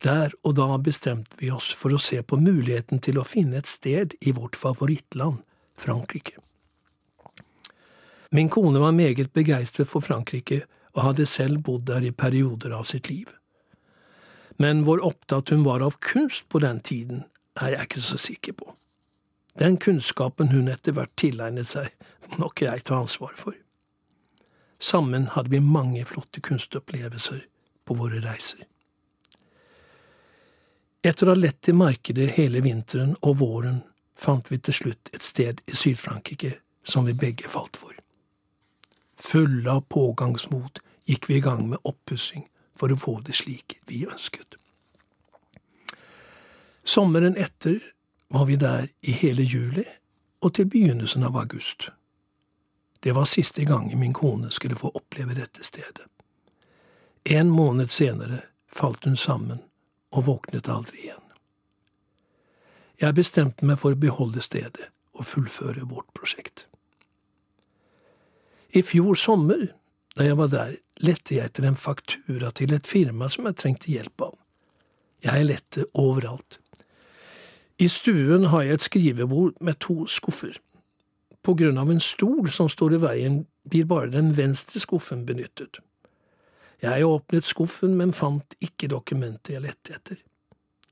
Der 0.04 0.34
og 0.44 0.58
da 0.58 0.80
bestemte 0.82 1.38
vi 1.40 1.52
oss 1.54 1.70
for 1.78 1.94
å 1.94 2.02
se 2.02 2.20
på 2.24 2.40
muligheten 2.42 3.00
til 3.06 3.20
å 3.22 3.28
finne 3.28 3.62
et 3.62 3.70
sted 3.70 4.18
i 4.22 4.34
vårt 4.36 4.58
favorittland, 4.60 5.40
Frankrike. 5.78 6.40
Min 8.32 8.50
kone 8.50 8.80
var 8.80 8.92
meget 8.92 9.34
begeistret 9.34 9.88
for 9.88 10.00
Frankrike 10.00 10.64
og 10.94 11.04
hadde 11.04 11.26
selv 11.26 11.62
bodd 11.64 11.86
der 11.88 12.04
i 12.04 12.12
perioder 12.12 12.74
av 12.76 12.84
sitt 12.84 13.10
liv. 13.10 13.30
Men 14.58 14.84
hvor 14.88 15.04
opptatt 15.04 15.50
hun 15.52 15.66
var 15.66 15.84
av 15.84 16.00
kunst 16.00 16.48
på 16.50 16.60
den 16.64 16.80
tiden, 16.80 17.26
er 17.60 17.76
jeg 17.76 17.88
ikke 17.88 18.02
så 18.02 18.18
sikker 18.18 18.54
på. 18.54 18.76
Den 19.60 19.78
kunnskapen 19.78 20.52
hun 20.52 20.68
etter 20.72 20.96
hvert 20.96 21.14
tilegnet 21.20 21.68
seg, 21.68 21.92
må 22.30 22.46
nok 22.46 22.62
jeg 22.64 22.84
ta 22.84 23.00
ansvar 23.00 23.36
for. 23.40 23.56
Sammen 24.80 25.30
hadde 25.36 25.54
vi 25.54 25.60
mange 25.64 26.04
flotte 26.06 26.42
kunstopplevelser 26.44 27.46
på 27.86 27.96
våre 27.96 28.20
reiser. 28.24 28.66
Etter 31.06 31.28
å 31.28 31.36
ha 31.36 31.40
lett 31.40 31.62
til 31.64 31.78
markedet 31.78 32.32
hele 32.36 32.64
vinteren 32.66 33.14
og 33.22 33.38
våren 33.40 33.84
fant 34.20 34.50
vi 34.52 34.58
til 34.58 34.74
slutt 34.74 35.12
et 35.14 35.24
sted 35.24 35.62
i 35.70 35.76
Syd-Frankrike 35.78 36.56
som 36.84 37.06
vi 37.06 37.14
begge 37.14 37.52
falt 37.52 37.78
for. 37.78 37.94
Fulle 39.16 39.72
av 39.72 39.82
pågangsmot 39.82 40.80
gikk 41.06 41.30
vi 41.30 41.36
i 41.36 41.44
gang 41.44 41.70
med 41.70 41.80
oppussing 41.84 42.48
for 42.76 42.92
å 42.92 43.00
få 43.00 43.20
det 43.26 43.36
slik 43.38 43.80
vi 43.88 44.04
ønsket. 44.06 44.58
Sommeren 46.84 47.38
etter 47.38 47.80
var 48.28 48.46
vi 48.46 48.56
der 48.62 48.90
i 49.02 49.12
hele 49.12 49.44
juli 49.44 49.86
og 50.46 50.54
til 50.54 50.68
begynnelsen 50.70 51.24
av 51.24 51.38
august. 51.38 51.90
Det 53.00 53.16
var 53.16 53.26
siste 53.30 53.64
gangen 53.66 54.00
min 54.00 54.14
kone 54.14 54.52
skulle 54.52 54.76
få 54.76 54.92
oppleve 54.94 55.34
dette 55.34 55.64
stedet. 55.64 56.06
En 57.24 57.50
måned 57.50 57.90
senere 57.90 58.42
falt 58.70 59.06
hun 59.06 59.18
sammen 59.18 59.64
og 60.12 60.26
våknet 60.26 60.70
aldri 60.70 61.08
igjen. 61.08 61.22
Jeg 63.02 63.18
bestemte 63.18 63.66
meg 63.66 63.80
for 63.82 63.96
å 63.96 64.00
beholde 64.00 64.44
stedet 64.46 64.92
og 65.16 65.28
fullføre 65.28 65.88
vårt 65.90 66.12
prosjekt. 66.14 66.68
I 68.76 68.82
fjor 68.84 69.16
sommer, 69.16 69.70
da 70.18 70.26
jeg 70.28 70.36
var 70.36 70.50
der, 70.52 70.76
lette 71.00 71.38
jeg 71.38 71.48
etter 71.48 71.64
en 71.68 71.78
faktura 71.80 72.50
til 72.56 72.74
et 72.76 72.88
firma 72.88 73.30
som 73.32 73.48
jeg 73.48 73.56
trengte 73.62 73.92
hjelp 73.92 74.24
av. 74.28 74.34
Jeg 75.24 75.48
lette 75.48 75.86
overalt. 75.96 76.60
I 77.80 77.88
stuen 77.92 78.50
har 78.52 78.66
jeg 78.66 78.78
et 78.78 78.86
skrivebord 78.86 79.56
med 79.64 79.80
to 79.84 80.06
skuffer. 80.12 80.58
På 81.44 81.56
grunn 81.56 81.80
av 81.80 81.92
en 81.92 82.04
stol 82.04 82.50
som 82.52 82.68
står 82.72 82.98
i 82.98 83.00
veien, 83.04 83.38
blir 83.64 83.88
bare 83.88 84.12
den 84.12 84.34
venstre 84.36 84.82
skuffen 84.84 85.24
benyttet. 85.28 85.80
Jeg 86.84 87.08
åpnet 87.08 87.48
skuffen, 87.48 87.96
men 87.96 88.12
fant 88.14 88.58
ikke 88.64 88.90
dokumentet 88.92 89.54
jeg 89.56 89.64
lette 89.64 89.96
etter. 89.96 90.20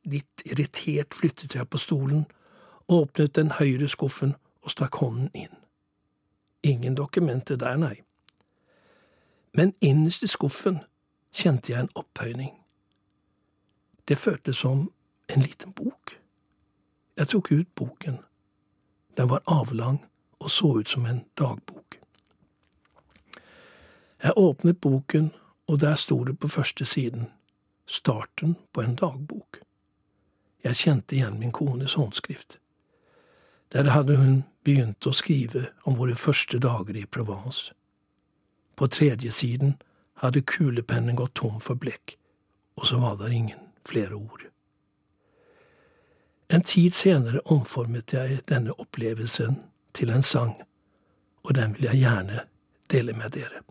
Litt 0.08 0.44
irritert 0.48 1.16
flyttet 1.16 1.56
jeg 1.56 1.68
på 1.68 1.82
stolen, 1.82 2.24
åpnet 2.88 3.36
den 3.36 3.52
høyre 3.60 3.92
skuffen 3.92 4.38
og 4.63 4.72
stakk 4.72 5.02
hånden 5.04 5.30
inn. 5.36 5.62
Ingen 6.63 6.96
dokumenter 6.96 7.55
der, 7.55 7.77
nei. 7.77 8.01
Men 9.53 9.74
innerst 9.82 10.24
i 10.24 10.27
skuffen 10.27 10.79
kjente 11.34 11.72
jeg 11.72 11.82
en 11.82 11.89
opphøyning. 11.96 12.53
Det 14.08 14.20
føltes 14.20 14.58
som 14.58 14.91
en 15.29 15.41
liten 15.41 15.74
bok. 15.74 16.20
Jeg 17.17 17.27
tok 17.27 17.51
ut 17.51 17.75
boken. 17.75 18.17
Den 19.17 19.29
var 19.29 19.43
avlang 19.48 20.05
og 20.39 20.51
så 20.51 20.77
ut 20.79 20.89
som 20.89 21.05
en 21.05 21.25
dagbok. 21.38 22.00
Jeg 24.24 24.34
åpnet 24.38 24.82
boken, 24.82 25.32
og 25.67 25.82
der 25.82 25.96
sto 25.96 26.24
det 26.24 26.39
på 26.39 26.48
første 26.48 26.86
siden 26.86 27.32
starten 27.86 28.55
på 28.74 28.82
en 28.82 28.96
dagbok. 28.96 29.60
Jeg 30.63 30.75
kjente 30.75 31.15
igjen 31.15 31.39
min 31.39 31.51
kones 31.51 31.93
håndskrift. 31.93 32.60
Der 33.72 33.89
hadde 33.89 34.17
hun 34.17 34.43
begynte 34.63 35.10
å 35.10 35.15
skrive 35.15 35.67
om 35.84 35.98
våre 36.00 36.15
første 36.15 36.60
dager 36.60 36.98
i 36.98 37.05
Provence. 37.05 37.74
På 38.75 38.88
tredje 38.88 39.32
siden 39.32 39.75
hadde 40.24 40.41
kulepennen 40.41 41.15
gått 41.15 41.36
tom 41.36 41.60
for 41.62 41.75
blekk, 41.75 42.15
og 42.79 42.88
så 42.88 43.00
var 43.00 43.17
der 43.20 43.34
ingen 43.36 43.60
flere 43.86 44.15
ord. 44.15 44.48
En 46.50 46.62
tid 46.62 46.93
senere 46.93 47.41
omformet 47.46 48.13
jeg 48.13 48.43
denne 48.50 48.75
opplevelsen 48.77 49.60
til 49.93 50.13
en 50.13 50.22
sang, 50.22 50.55
og 51.43 51.55
den 51.55 51.75
vil 51.75 51.89
jeg 51.89 52.05
gjerne 52.05 52.46
dele 52.91 53.17
med 53.17 53.36
dere. 53.36 53.63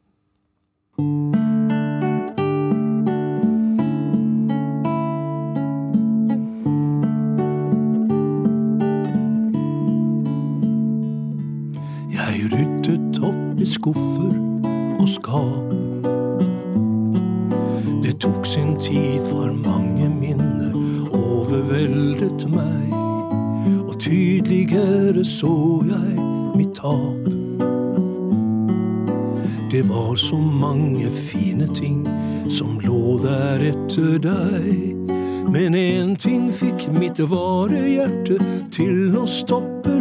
Skuffer 13.73 14.35
og 15.01 15.09
skap. 15.09 15.73
Det 18.03 18.19
tok 18.21 18.47
sin 18.47 18.77
tid, 18.81 19.21
for 19.31 19.53
mange 19.53 20.09
minner 20.09 20.75
overveldet 21.13 22.49
meg. 22.51 22.93
Og 23.89 23.99
tydeligere 24.01 25.25
så 25.25 25.55
jeg 25.87 26.27
mitt 26.57 26.75
tap. 26.75 27.31
Det 29.73 29.89
var 29.89 30.15
så 30.15 30.37
mange 30.37 31.11
fine 31.11 31.67
ting 31.75 32.03
som 32.51 32.81
lå 32.85 33.19
der 33.23 33.65
etter 33.73 34.19
deg. 34.21 34.99
Men 35.53 35.75
én 35.75 36.17
ting 36.17 36.51
fikk 36.53 36.89
mitt 36.99 37.21
vare 37.31 37.81
hjerte 37.89 38.37
til 38.73 39.17
å 39.17 39.25
stoppe. 39.29 39.92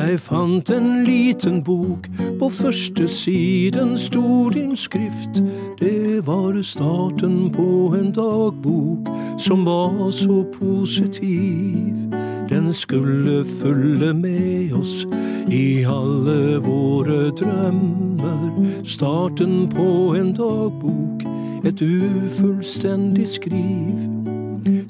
Jeg 0.00 0.20
fant 0.20 0.70
en 0.72 1.04
liten 1.04 1.58
bok, 1.62 2.06
på 2.38 2.48
første 2.48 3.04
siden 3.08 3.98
sto 3.98 4.48
din 4.48 4.72
skrift. 4.76 5.42
Det 5.80 6.26
var 6.26 6.56
starten 6.62 7.50
på 7.52 7.92
en 7.98 8.08
dagbok 8.16 9.10
som 9.38 9.66
var 9.66 10.10
så 10.10 10.44
positiv. 10.56 12.16
Den 12.48 12.72
skulle 12.72 13.44
følge 13.44 14.14
med 14.14 14.72
oss 14.72 15.04
i 15.48 15.84
alle 15.84 16.56
våre 16.64 17.28
drømmer. 17.30 18.80
Starten 18.84 19.68
på 19.68 20.14
en 20.16 20.32
dagbok, 20.32 21.28
et 21.64 21.82
ufullstendig 21.82 23.28
skriv. 23.28 24.19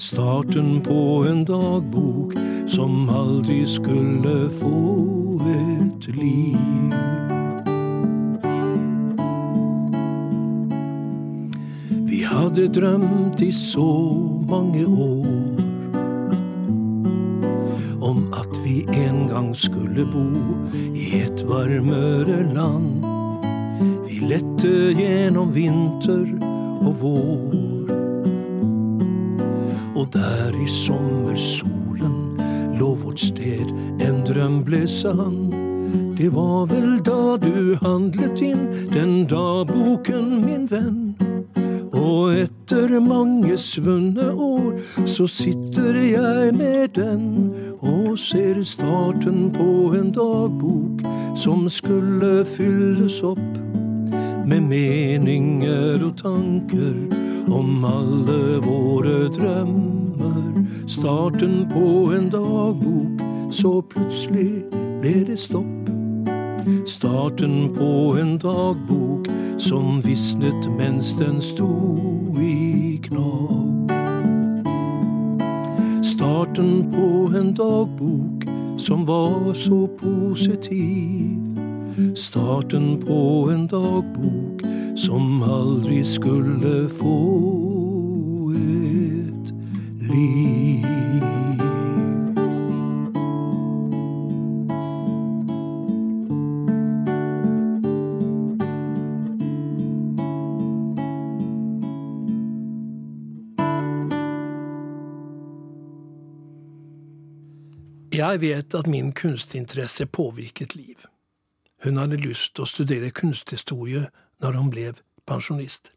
Starten 0.00 0.80
på 0.80 1.24
en 1.28 1.44
dagbok 1.44 2.32
som 2.66 3.10
aldri 3.12 3.66
skulle 3.68 4.48
få 4.56 5.40
et 5.44 6.06
liv. 6.16 6.94
Vi 12.08 12.22
hadde 12.24 12.64
drømt 12.72 13.44
i 13.44 13.52
så 13.52 13.92
mange 14.48 14.86
år 14.88 15.60
om 18.00 18.24
at 18.40 18.56
vi 18.64 18.86
en 18.88 19.26
gang 19.28 19.52
skulle 19.52 20.08
bo 20.08 20.24
i 20.96 21.10
et 21.26 21.44
varmere 21.44 22.40
land. 22.56 23.04
Vi 24.08 24.24
lette 24.32 24.94
gjennom 24.96 25.52
vinter 25.52 26.24
og 26.88 26.94
vår. 27.04 27.59
Og 30.00 30.06
der 30.12 30.62
i 30.64 30.68
sommersolen 30.68 32.40
lå 32.78 32.94
vårt 32.94 33.20
sted, 33.20 33.68
en 34.00 34.22
drøm 34.24 34.62
ble 34.64 34.86
sann. 34.88 35.50
Det 36.16 36.30
var 36.32 36.70
vel 36.70 37.02
da 37.04 37.36
du 37.42 37.76
handlet 37.82 38.40
inn 38.40 38.62
den 38.94 39.26
dagboken, 39.28 40.40
min 40.46 40.64
venn. 40.72 41.02
Og 41.92 42.32
etter 42.46 42.96
mange 43.04 43.58
svunne 43.60 44.30
år 44.32 44.80
så 45.04 45.28
sitter 45.28 46.00
jeg 46.00 46.56
med 46.56 46.96
den 46.96 47.52
og 47.84 48.16
ser 48.16 48.64
starten 48.64 49.50
på 49.52 49.92
en 50.00 50.14
dagbok 50.16 51.04
som 51.36 51.68
skulle 51.68 52.38
fylles 52.56 53.20
opp 53.20 53.60
med 54.48 54.64
meninger 54.64 56.00
og 56.00 56.16
tanker 56.24 57.19
om 57.52 57.84
alle 57.84 58.60
våre 58.64 59.28
drømmer. 59.28 60.66
Starten 60.86 61.66
på 61.72 62.12
en 62.16 62.30
dagbok, 62.30 63.22
så 63.50 63.80
plutselig 63.80 64.64
ble 65.00 65.24
det 65.26 65.38
stopp. 65.38 65.90
Starten 66.86 67.70
på 67.74 68.16
en 68.20 68.38
dagbok 68.38 69.28
som 69.58 70.00
visnet 70.04 70.68
mens 70.78 71.12
den 71.18 71.40
sto 71.40 71.70
i 72.40 73.00
knopp. 73.02 73.92
Starten 76.02 76.90
på 76.92 77.38
en 77.38 77.54
dagbok 77.54 78.46
som 78.78 79.06
var 79.06 79.54
så 79.54 79.86
positiv. 79.98 81.36
Starten 82.14 82.98
på 83.06 83.50
en 83.50 83.66
dagbok 83.66 84.39
som 85.00 85.42
aldri 85.42 86.04
skulle 86.04 86.88
få 86.88 87.16
et 88.52 89.54
liv. 90.00 90.84
Jeg 108.12 108.40
vet 108.40 108.74
at 108.74 108.86
min 108.86 109.12
kunstinteresse 109.12 110.06
påvirket 110.06 110.76
Liv. 110.76 110.96
Hun 111.84 111.96
hadde 111.96 112.16
lyst 112.20 112.52
til 112.54 112.66
å 112.66 112.68
studere 112.68 113.14
kunsthistorie 113.16 114.10
når 114.40 114.58
hun 114.58 114.70
ble 114.72 114.92
pensjonist. 115.28 115.92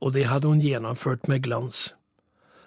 Og 0.00 0.12
det 0.12 0.26
hadde 0.28 0.48
hun 0.48 0.62
gjennomført 0.62 1.28
med 1.28 1.44
glans. 1.46 1.94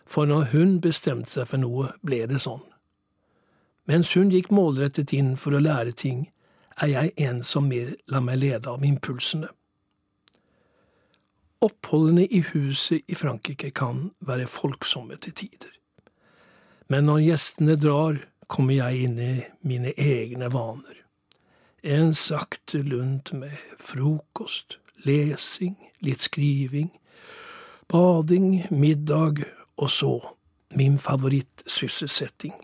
For 0.08 0.26
når 0.26 0.50
hun 0.54 0.80
bestemte 0.82 1.30
seg 1.30 1.50
for 1.52 1.62
noe, 1.62 1.92
ble 2.06 2.24
det 2.30 2.40
sånn. 2.46 2.64
Mens 3.88 4.14
hun 4.16 4.32
gikk 4.32 4.50
målrettet 4.52 5.14
inn 5.16 5.36
for 5.40 5.56
å 5.56 5.64
lære 5.64 5.94
ting, 5.96 6.28
er 6.82 6.92
jeg 6.92 7.14
en 7.28 7.42
som 7.44 7.70
mer 7.70 7.96
lar 8.12 8.24
meg 8.24 8.42
lede 8.42 8.70
av 8.70 8.84
impulsene. 8.86 9.50
Oppholdene 11.64 12.28
i 12.28 12.44
huset 12.52 13.02
i 13.10 13.18
Frankrike 13.18 13.72
kan 13.74 14.12
være 14.22 14.46
folksomme 14.52 15.18
til 15.18 15.34
tider. 15.34 15.72
Men 16.88 17.08
når 17.10 17.24
gjestene 17.26 17.76
drar, 17.82 18.20
kommer 18.48 18.78
jeg 18.78 19.08
inn 19.08 19.18
i 19.20 19.34
mine 19.68 19.92
egne 19.98 20.52
vaner. 20.54 21.07
En 21.88 22.16
sakte 22.16 22.82
lunt 22.84 23.32
med 23.32 23.54
frokost, 23.80 24.76
lesing, 25.06 25.78
litt 26.04 26.20
skriving, 26.20 26.90
bading, 27.88 28.66
middag 28.76 29.46
og 29.80 29.88
så 29.96 30.12
min 30.76 30.98
favorittsysselsetting. 31.00 32.58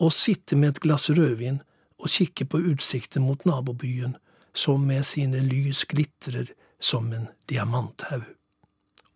Å 0.00 0.08
sitte 0.08 0.56
med 0.56 0.72
et 0.72 0.80
glass 0.86 1.10
rødvin 1.12 1.60
og 2.00 2.14
kikke 2.16 2.48
på 2.48 2.62
utsikten 2.72 3.28
mot 3.28 3.44
nabobyen 3.44 4.16
som 4.56 4.88
med 4.88 5.04
sine 5.04 5.44
lys 5.44 5.84
glitrer 5.84 6.54
som 6.80 7.12
en 7.12 7.28
diamanthaug. 7.52 8.24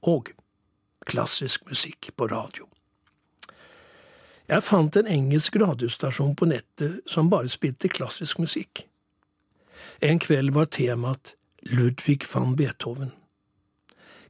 Og 0.04 0.34
klassisk 1.08 1.64
musikk 1.72 2.12
på 2.12 2.28
radio. 2.28 2.68
Jeg 4.52 4.64
fant 4.66 4.96
en 5.00 5.06
engelsk 5.08 5.54
radiostasjon 5.56 6.34
på 6.36 6.44
nettet 6.50 6.98
som 7.08 7.30
bare 7.32 7.48
spilte 7.48 7.88
klassisk 7.88 8.42
musikk. 8.42 8.82
En 10.04 10.18
kveld 10.20 10.52
var 10.52 10.68
temaet 10.68 11.32
Ludvig 11.72 12.26
van 12.28 12.52
Beethoven. 12.58 13.14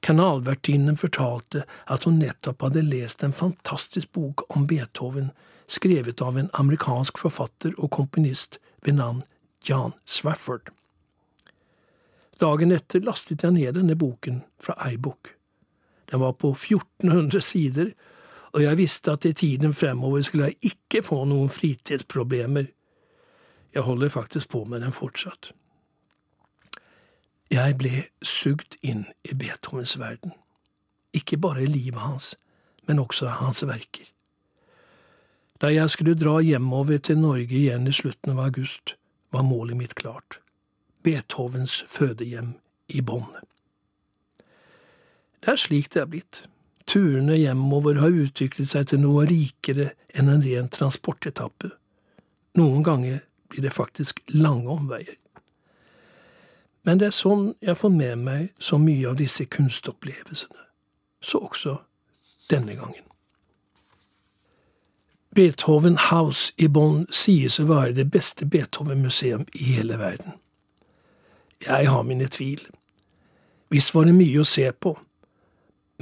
Kanalvertinnen 0.02 0.98
fortalte 1.00 1.64
at 1.90 2.06
hun 2.06 2.20
nettopp 2.22 2.62
hadde 2.62 2.84
lest 2.86 3.24
en 3.26 3.34
fantastisk 3.34 4.12
bok 4.14 4.44
om 4.54 4.68
Beethoven, 4.70 5.32
skrevet 5.66 6.22
av 6.22 6.38
en 6.38 6.52
amerikansk 6.58 7.18
forfatter 7.18 7.74
og 7.78 7.90
komponist 7.98 8.60
ved 8.86 9.00
navn 9.00 9.24
John 9.66 9.96
Swafford. 10.06 10.70
Dagen 12.38 12.74
etter 12.74 13.02
lastet 13.02 13.42
jeg 13.42 13.58
ned 13.58 13.74
denne 13.74 13.98
boken 13.98 14.44
fra 14.62 14.78
iBook. 14.86 15.34
Den 16.10 16.22
var 16.22 16.38
på 16.38 16.54
1400 16.54 17.42
sider 17.42 17.94
og 18.52 18.62
jeg 18.62 18.78
visste 18.78 19.12
at 19.12 19.24
i 19.24 19.32
tiden 19.32 19.74
fremover 19.74 20.20
skulle 20.20 20.44
jeg 20.44 20.72
ikke 20.72 21.02
få 21.02 21.24
noen 21.24 21.48
fritidsproblemer. 21.48 22.66
Jeg 23.74 23.82
holder 23.82 24.08
faktisk 24.08 24.48
på 24.48 24.64
med 24.64 24.80
den 24.80 24.92
fortsatt. 24.92 25.52
Jeg 27.50 27.76
ble 27.78 28.04
sugd 28.22 28.76
inn 28.82 29.06
i 29.24 29.34
Beethovens 29.34 29.98
verden. 29.98 30.32
Ikke 31.12 31.36
bare 31.36 31.62
i 31.62 31.66
livet 31.66 32.00
hans, 32.00 32.34
men 32.88 32.98
også 32.98 33.28
hans 33.28 33.66
verker. 33.66 34.06
Da 35.60 35.68
jeg 35.72 35.90
skulle 35.90 36.14
dra 36.18 36.40
hjemover 36.40 36.98
til 36.98 37.18
Norge 37.18 37.54
igjen 37.54 37.86
i 37.86 37.92
slutten 37.92 38.32
av 38.32 38.40
august, 38.44 38.96
var 39.32 39.42
målet 39.42 39.76
mitt 39.76 39.94
klart. 39.94 40.40
Beethovens 41.02 41.84
fødehjem 41.88 42.54
i 42.88 43.00
Bonn. 43.00 43.28
Det 45.40 45.52
er 45.52 45.56
slik 45.56 45.92
det 45.94 46.02
er 46.02 46.10
blitt. 46.10 46.44
Turene 46.86 47.36
hjemover 47.38 48.00
har 48.02 48.14
utviklet 48.24 48.68
seg 48.68 48.88
til 48.90 49.02
noe 49.04 49.26
rikere 49.28 49.92
enn 50.14 50.30
en 50.32 50.42
ren 50.44 50.68
transportetappe. 50.72 51.70
Noen 52.58 52.82
ganger 52.84 53.22
blir 53.48 53.62
det 53.62 53.74
faktisk 53.76 54.20
lange 54.34 54.68
omveier. 54.70 55.16
Men 56.82 56.98
det 56.98 57.12
er 57.12 57.16
sånn 57.16 57.52
jeg 57.62 57.78
får 57.78 57.94
med 57.94 58.24
meg 58.26 58.50
så 58.58 58.78
mye 58.82 59.08
av 59.08 59.20
disse 59.20 59.46
kunstopplevelsene. 59.46 60.66
Så 61.22 61.38
også 61.38 61.76
denne 62.50 62.74
gangen. 62.74 63.06
Beethoven 65.34 65.96
House 66.10 66.52
i 66.58 66.66
Bonn 66.68 67.06
sies 67.08 67.56
å 67.60 67.68
være 67.70 67.94
det 67.96 68.10
beste 68.12 68.44
Beethoven-museum 68.44 69.46
i 69.54 69.70
hele 69.78 69.96
verden. 70.00 70.34
Jeg 71.62 71.88
har 71.88 72.02
mine 72.02 72.26
tvil. 72.28 72.60
Visst 73.72 73.94
var 73.94 74.04
det 74.04 74.12
mye 74.18 74.42
å 74.42 74.44
se 74.44 74.66
på, 74.72 74.92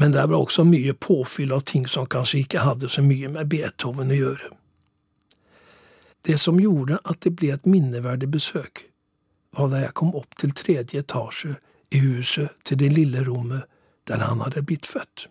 men 0.00 0.12
der 0.12 0.26
var 0.26 0.36
også 0.36 0.64
mye 0.64 0.94
påfyll 0.94 1.52
av 1.52 1.60
ting 1.68 1.82
som 1.88 2.06
kanskje 2.08 2.38
ikke 2.40 2.62
hadde 2.64 2.88
så 2.88 3.02
mye 3.04 3.28
med 3.28 3.50
Beethoven 3.52 4.08
å 4.14 4.16
gjøre. 4.16 4.46
Det 6.24 6.38
som 6.40 6.60
gjorde 6.60 6.96
at 7.04 7.20
det 7.20 7.34
ble 7.36 7.50
et 7.52 7.66
minneverdig 7.68 8.30
besøk, 8.32 8.86
var 9.52 9.68
da 9.68 9.82
jeg 9.82 9.92
kom 10.00 10.14
opp 10.16 10.38
til 10.40 10.54
tredje 10.56 11.02
etasje 11.04 11.58
i 11.92 12.00
huset 12.00 12.56
til 12.64 12.80
det 12.80 12.88
lille 12.94 13.26
rommet 13.28 13.68
der 14.08 14.24
han 14.24 14.40
hadde 14.40 14.62
blitt 14.64 14.88
født. 14.88 15.26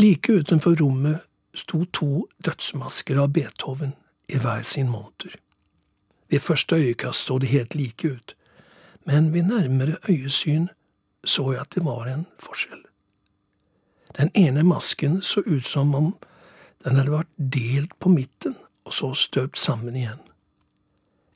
Like 0.00 0.32
utenfor 0.32 0.78
rommet 0.80 1.28
sto 1.52 1.82
to 1.92 2.24
dødsmasker 2.40 3.20
av 3.20 3.34
Beethoven 3.36 3.92
i 4.32 4.40
hver 4.40 4.64
sin 4.64 4.88
monter. 4.88 5.36
Ved 6.32 6.40
første 6.40 6.80
øyekast 6.80 7.28
så 7.28 7.36
de 7.38 7.52
helt 7.52 7.76
like 7.76 8.08
ut, 8.16 8.36
men 9.04 9.34
ved 9.34 9.52
nærmere 9.52 10.00
øyesyn 10.08 10.70
så 11.28 11.50
jeg 11.52 11.62
at 11.62 11.74
det 11.76 11.84
var 11.86 12.08
en 12.10 12.24
forskjell. 12.42 12.82
Den 14.16 14.30
ene 14.34 14.62
masken 14.64 15.20
så 15.22 15.42
ut 15.46 15.66
som 15.66 15.94
om 15.94 16.14
den 16.84 16.96
hadde 16.96 17.12
vært 17.12 17.34
delt 17.36 17.98
på 17.98 18.12
midten 18.12 18.56
og 18.86 18.94
så 18.94 19.12
støpt 19.18 19.58
sammen 19.58 19.96
igjen. 19.98 20.22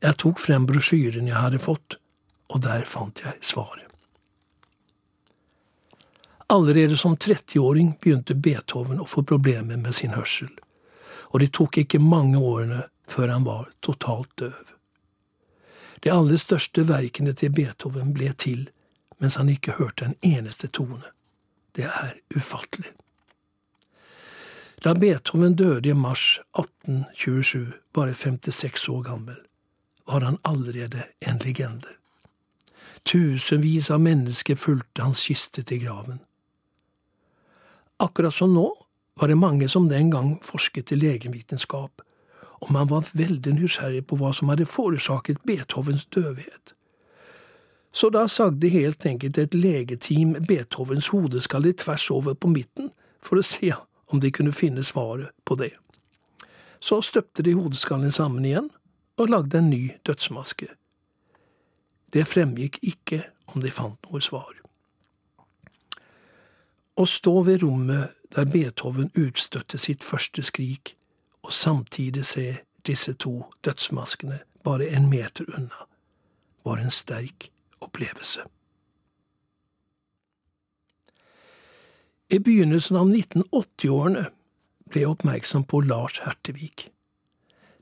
Jeg 0.01 0.17
tok 0.23 0.41
frem 0.41 0.65
brosjyren 0.69 1.29
jeg 1.29 1.37
hadde 1.37 1.61
fått, 1.61 1.99
og 2.49 2.63
der 2.65 2.87
fant 2.89 3.21
jeg 3.21 3.37
svaret. 3.45 3.91
Allerede 6.51 6.97
som 6.99 7.15
30-åring 7.15 7.93
begynte 8.03 8.35
Beethoven 8.35 8.99
å 9.03 9.07
få 9.07 9.23
problemer 9.23 9.79
med 9.79 9.95
sin 9.95 10.17
hørsel, 10.17 10.51
og 11.31 11.43
det 11.45 11.53
tok 11.55 11.79
ikke 11.85 12.01
mange 12.03 12.41
årene 12.41 12.87
før 13.11 13.31
han 13.31 13.47
var 13.47 13.69
totalt 13.87 14.33
døv. 14.41 14.73
De 16.03 16.11
aller 16.11 16.41
største 16.41 16.87
verkene 16.89 17.37
til 17.37 17.53
Beethoven 17.55 18.15
ble 18.17 18.33
til 18.35 18.65
mens 19.21 19.37
han 19.37 19.53
ikke 19.53 19.77
hørte 19.79 20.09
en 20.09 20.17
eneste 20.25 20.69
tone. 20.69 21.05
Det 21.77 21.87
er 21.87 22.17
ufattelig. 22.37 22.91
Da 24.81 24.95
Beethoven 24.97 25.55
døde 25.55 25.91
i 25.93 25.93
mars 25.93 26.41
1827, 26.57 27.73
bare 27.93 28.15
56 28.15 28.89
år 28.89 29.03
gammel, 29.03 29.37
var 30.09 30.25
han 30.25 30.39
allerede 30.45 31.05
en 31.21 31.39
legende. 31.45 31.93
Tusenvis 33.05 33.91
av 33.91 34.01
mennesker 34.01 34.57
fulgte 34.57 35.05
hans 35.05 35.23
kiste 35.29 35.63
til 35.63 35.85
graven. 35.85 36.21
Akkurat 38.01 38.35
som 38.35 38.55
nå 38.57 38.67
var 39.21 39.29
det 39.29 39.37
mange 39.37 39.69
som 39.69 39.89
den 39.89 40.11
gang 40.11 40.39
forsket 40.45 40.93
i 40.93 40.97
legevitenskap, 40.97 42.01
og 42.61 42.73
man 42.73 42.89
var 42.89 43.09
veldig 43.13 43.53
nysgjerrig 43.57 44.07
på 44.09 44.17
hva 44.21 44.33
som 44.37 44.49
hadde 44.53 44.69
forårsaket 44.69 45.45
Beethovens 45.45 46.07
døvhet. 46.09 46.75
Så 47.93 48.11
da 48.11 48.29
sagde 48.29 48.69
helt 48.69 49.07
enkelt 49.07 49.39
et 49.39 49.55
legeteam 49.55 50.37
Beethovens 50.49 51.09
hodeskalle 51.09 51.73
tvers 51.73 52.11
over 52.11 52.35
på 52.35 52.49
midten 52.49 52.93
for 53.23 53.41
å 53.41 53.47
se 53.47 53.73
om 54.11 54.21
de 54.21 54.31
kunne 54.31 54.55
finne 54.55 54.83
svaret 54.87 55.35
på 55.45 55.57
det. 55.59 55.73
Så 56.81 57.01
støpte 57.03 57.43
de 57.43 57.55
hodeskallen 57.55 58.13
sammen 58.13 58.45
igjen 58.45 58.71
og 59.19 59.29
lagde 59.29 59.59
en 59.59 59.71
ny 59.71 59.91
dødsmaske. 60.07 60.71
Det 62.13 62.27
fremgikk 62.27 62.79
ikke 62.83 63.25
om 63.55 63.61
de 63.63 63.71
fant 63.71 63.99
noe 64.09 64.23
svar. 64.23 64.55
Å 66.97 67.05
stå 67.07 67.43
ved 67.47 67.63
rommet 67.63 68.17
der 68.35 68.49
Beethoven 68.51 69.11
utstøtte 69.19 69.79
sitt 69.79 70.05
første 70.05 70.43
skrik, 70.47 70.97
og 71.43 71.53
samtidig 71.53 72.25
se 72.27 72.47
disse 72.87 73.15
to 73.15 73.45
dødsmaskene 73.65 74.41
bare 74.65 74.91
en 74.95 75.09
meter 75.11 75.49
unna, 75.57 75.87
var 76.65 76.83
en 76.83 76.93
sterk 76.93 77.51
opplevelse. 77.85 78.47
I 82.31 82.39
begynnelsen 82.39 82.97
av 82.97 83.09
1980-årene 83.11 84.29
ble 84.91 85.03
jeg 85.03 85.11
oppmerksom 85.11 85.65
på 85.71 85.81
Lars 85.83 86.21
Hertevik, 86.23 86.89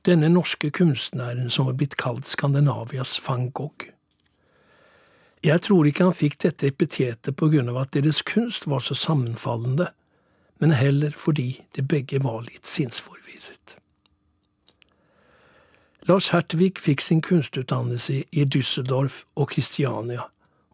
denne 0.08 0.30
norske 0.32 0.70
kunstneren 0.72 1.50
som 1.52 1.68
er 1.68 1.76
blitt 1.76 1.98
kalt 2.00 2.28
Skandinavias 2.28 3.18
van 3.26 3.50
Gogh. 3.52 3.90
Jeg 5.44 5.62
tror 5.66 5.86
ikke 5.86 6.08
han 6.08 6.16
fikk 6.16 6.38
dette 6.42 6.70
epitetet 6.72 7.36
på 7.38 7.50
grunn 7.52 7.68
av 7.70 7.82
at 7.84 7.92
deres 7.94 8.22
kunst 8.26 8.66
var 8.66 8.82
så 8.82 8.96
sammenfallende, 8.96 9.90
men 10.58 10.74
heller 10.74 11.12
fordi 11.14 11.50
de 11.76 11.84
begge 11.84 12.22
var 12.24 12.40
litt 12.48 12.66
sinnsforvirret. 12.66 13.76
Lars 16.08 16.30
Hertvig 16.32 16.78
fikk 16.80 17.02
sin 17.04 17.20
kunstutdannelse 17.20 18.22
i 18.32 18.44
Düsseldorf 18.48 19.26
og 19.36 19.50
Kristiania, 19.52 20.22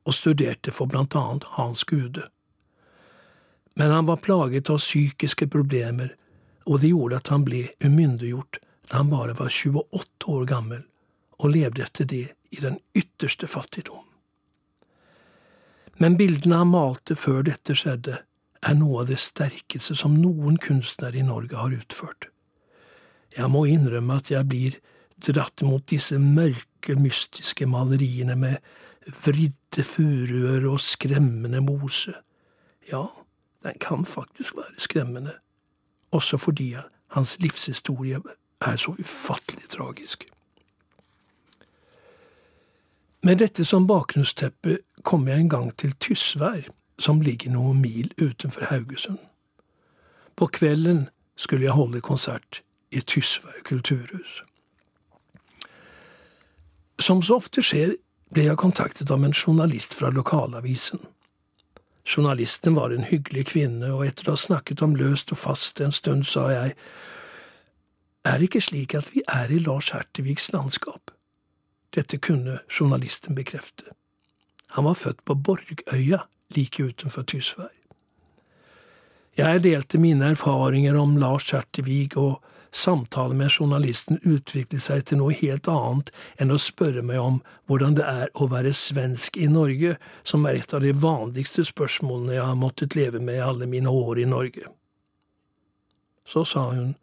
og 0.06 0.14
studerte 0.14 0.70
for 0.70 0.86
blant 0.86 1.16
annet 1.18 1.46
Hans 1.56 1.82
Gude. 1.84 2.28
Men 3.74 3.90
han 3.90 4.06
var 4.06 4.22
plaget 4.22 4.70
av 4.70 4.78
psykiske 4.78 5.48
problemer, 5.50 6.12
og 6.70 6.80
det 6.80 6.92
gjorde 6.92 7.18
at 7.18 7.32
han 7.34 7.42
ble 7.48 7.64
umyndiggjort 7.82 8.60
da 8.90 9.00
han 9.00 9.10
bare 9.10 9.34
var 9.34 9.50
28 9.50 10.30
år 10.30 10.46
gammel, 10.46 10.86
og 11.42 11.50
levde 11.50 11.82
etter 11.82 12.06
det 12.06 12.28
i 12.54 12.62
den 12.62 12.78
ytterste 12.94 13.50
fattigdom. 13.50 14.04
Men 15.98 16.18
bildene 16.20 16.62
han 16.62 16.70
malte 16.70 17.18
før 17.18 17.42
dette 17.50 17.74
skjedde, 17.74 18.20
er 18.64 18.74
noe 18.78 19.02
av 19.02 19.10
det 19.10 19.18
sterkeste 19.18 19.96
som 19.98 20.14
noen 20.20 20.62
kunstner 20.62 21.16
i 21.16 21.26
Norge 21.26 21.58
har 21.58 21.74
utført. 21.74 22.30
Jeg 23.34 23.50
må 23.50 23.66
innrømme 23.66 24.22
at 24.22 24.30
jeg 24.30 24.46
blir 24.46 24.82
dratt 25.20 25.62
mot 25.62 25.85
disse 25.90 26.18
mørke, 26.18 26.96
mystiske 26.96 27.66
maleriene 27.66 28.37
med 28.37 28.57
vridde 29.24 29.85
furuer 29.85 30.66
og 30.68 30.81
skremmende 30.81 31.61
mose. 31.61 32.14
Ja, 32.92 33.07
den 33.62 33.79
kan 33.81 34.05
faktisk 34.05 34.57
være 34.57 34.79
skremmende, 34.79 35.33
også 36.11 36.37
fordi 36.37 36.77
hans 37.07 37.37
livshistorie 37.40 38.20
er 38.61 38.77
så 38.77 38.94
ufattelig 38.98 39.68
tragisk. 39.68 40.24
Med 43.22 43.37
dette 43.37 43.64
som 43.64 43.87
bakgrunnsteppe 43.87 44.79
kom 45.03 45.29
jeg 45.29 45.40
en 45.40 45.48
gang 45.48 45.77
til 45.77 45.94
Tysvær, 46.00 46.68
som 46.98 47.20
ligger 47.20 47.50
noen 47.50 47.81
mil 47.81 48.12
utenfor 48.20 48.64
Haugesund. 48.68 49.18
På 50.37 50.46
kvelden 50.46 51.09
skulle 51.37 51.64
jeg 51.64 51.72
holde 51.72 52.00
konsert 52.00 52.62
i 52.90 53.00
Tysvær 53.00 53.62
kulturhus. 53.64 54.42
Som 56.98 57.22
så 57.22 57.38
ofte 57.40 57.62
skjer, 57.64 57.96
ble 58.35 58.48
jeg 58.48 58.61
kontaktet 58.61 59.11
av 59.11 59.24
en 59.24 59.35
journalist 59.35 59.94
fra 59.94 60.11
lokalavisen. 60.14 61.00
Journalisten 62.04 62.74
var 62.76 62.92
en 62.92 63.07
hyggelig 63.09 63.46
kvinne, 63.54 63.90
og 63.94 64.04
etter 64.07 64.28
å 64.28 64.35
ha 64.35 64.40
snakket 64.40 64.83
om 64.85 64.96
løst 64.98 65.33
og 65.33 65.40
fast 65.40 65.80
en 65.80 65.94
stund, 65.94 66.26
sa 66.28 66.50
jeg, 66.52 66.74
er 68.24 68.38
det 68.38 68.48
ikke 68.48 68.64
slik 68.64 68.94
at 68.96 69.11
vi 69.12 69.22
er 69.28 69.52
i 69.52 69.61
Lars 69.61 69.90
Herteviks 69.92 70.50
landskap? 70.52 71.12
Dette 71.96 72.18
kunne 72.18 72.61
journalisten 72.72 73.37
bekrefte. 73.37 73.92
Han 74.76 74.88
var 74.88 74.98
født 74.98 75.24
på 75.24 75.35
Borgøya, 75.35 76.24
like 76.57 76.83
utenfor 76.83 77.26
Tysvær. 77.28 77.72
Jeg 79.38 79.62
delte 79.64 79.98
mine 79.98 80.30
erfaringer 80.35 80.96
om 80.98 81.16
Lars 81.18 81.50
Hertevig 81.50 82.16
og 82.16 82.42
samtalen 82.74 83.38
med 83.38 83.50
journalisten 83.50 84.18
utviklet 84.22 84.82
seg 84.82 85.04
til 85.06 85.20
noe 85.20 85.34
helt 85.38 85.68
annet 85.70 86.10
enn 86.42 86.50
å 86.50 86.58
spørre 86.58 87.04
meg 87.06 87.20
om 87.22 87.37
hvordan 87.70 87.94
det 87.98 88.06
er 88.10 88.32
å 88.34 88.48
være 88.50 88.72
svensk 88.74 89.38
i 89.38 89.46
Norge, 89.50 89.94
som 90.26 90.46
er 90.46 90.58
et 90.58 90.74
av 90.74 90.82
de 90.82 90.90
vanligste 90.92 91.64
spørsmålene 91.66 92.34
jeg 92.34 92.48
har 92.48 92.58
måttet 92.58 92.96
leve 92.98 93.22
med 93.22 93.38
i 93.38 93.44
alle 93.46 93.68
mine 93.70 93.90
år 93.90 94.24
i 94.24 94.28
Norge. 94.28 94.72
Så 96.26 96.44
sa 96.48 96.66
hun, 96.72 96.96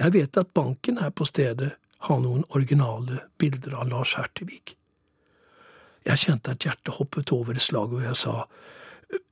jeg 0.00 0.12
vet 0.16 0.36
at 0.40 0.52
banken 0.56 1.00
her 1.00 1.12
på 1.14 1.26
stedet 1.28 1.72
har 2.08 2.20
noen 2.20 2.44
originale 2.56 3.24
bilder 3.40 3.78
av 3.80 3.88
Lars 3.90 4.14
Hertevik. 4.18 4.74
Jeg 6.08 6.20
kjente 6.20 6.54
at 6.54 6.64
hjertet 6.64 6.96
hoppet 6.96 7.32
over 7.32 7.56
slaget, 7.56 7.64
slag, 7.66 7.96
og 7.96 8.04
jeg 8.04 8.16
sa, 8.16 8.36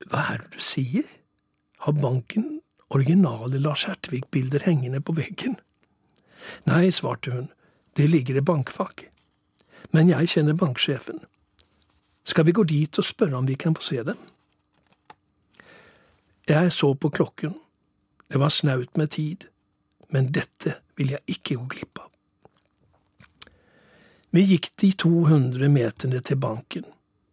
hva 0.08 0.24
er 0.34 0.42
det 0.42 0.56
du 0.56 0.64
sier? 0.64 1.06
Har 1.84 1.94
banken 1.96 2.58
originale 2.88 3.58
Lars 3.58 3.84
Hertvig-bilder 3.88 4.64
hengende 4.64 5.00
på 5.00 5.12
veggen. 5.12 5.58
Nei, 6.64 6.88
svarte 6.94 7.34
hun, 7.34 7.48
det 7.96 8.08
ligger 8.08 8.38
i 8.38 8.44
bankfag. 8.44 9.08
Men 9.90 10.10
jeg 10.12 10.32
kjenner 10.34 10.56
banksjefen. 10.56 11.22
Skal 12.24 12.44
vi 12.44 12.52
gå 12.52 12.64
dit 12.68 12.98
og 13.00 13.06
spørre 13.06 13.38
om 13.38 13.46
vi 13.48 13.56
kan 13.56 13.76
få 13.76 13.82
se 13.82 14.02
dem? 14.04 14.18
Jeg 16.48 16.72
så 16.72 16.94
på 16.94 17.10
klokken. 17.10 17.54
Det 18.28 18.40
var 18.40 18.48
snaut 18.48 18.96
med 18.96 19.10
tid, 19.10 19.44
men 20.08 20.32
dette 20.32 20.74
vil 20.96 21.14
jeg 21.16 21.36
ikke 21.36 21.56
gå 21.56 21.66
glipp 21.74 22.00
av. 22.02 22.08
Vi 24.30 24.44
gikk 24.44 24.70
de 24.76 24.92
200 24.92 25.68
meterne 25.72 26.20
til 26.20 26.36
banken, 26.36 26.84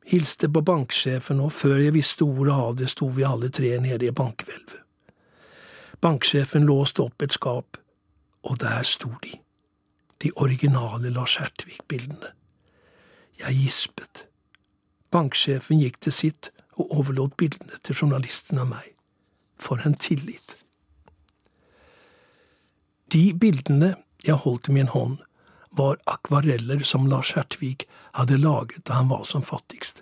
hilste 0.08 0.48
på 0.48 0.64
banksjefen, 0.64 1.42
og 1.44 1.52
før 1.52 1.82
jeg 1.84 1.96
visste 1.96 2.24
ordet 2.24 2.56
av 2.56 2.78
det, 2.80 2.88
sto 2.92 3.10
vi 3.12 3.28
alle 3.28 3.52
tre 3.52 3.74
nede 3.84 4.08
i 4.08 4.16
bankhvelvet. 4.16 4.85
Banksjefen 6.02 6.66
låste 6.66 7.02
opp 7.06 7.22
et 7.22 7.36
skap, 7.36 7.78
og 8.44 8.60
der 8.62 8.84
sto 8.84 9.10
de, 9.24 9.38
de 10.22 10.32
originale 10.36 11.10
Lars 11.10 11.38
Hertvig-bildene. 11.42 12.32
Jeg 13.40 13.58
gispet. 13.60 14.26
Banksjefen 15.12 15.82
gikk 15.82 16.00
til 16.04 16.16
sitt 16.16 16.52
og 16.76 16.92
overlot 17.00 17.36
bildene 17.40 17.80
til 17.84 17.98
journalisten 18.02 18.60
av 18.60 18.70
meg. 18.72 18.92
For 19.56 19.80
en 19.88 19.96
tillit. 19.96 20.58
De 23.12 23.30
bildene 23.34 23.94
jeg 24.26 24.42
holdt 24.44 24.68
i 24.70 24.76
min 24.76 24.92
hånd, 24.92 25.20
var 25.76 26.00
akvareller 26.08 26.84
som 26.88 27.08
Lars 27.12 27.34
Hertvig 27.36 27.86
hadde 28.16 28.40
laget 28.40 28.86
da 28.88 29.00
han 29.00 29.12
var 29.12 29.24
som 29.28 29.44
fattigst. 29.44 30.02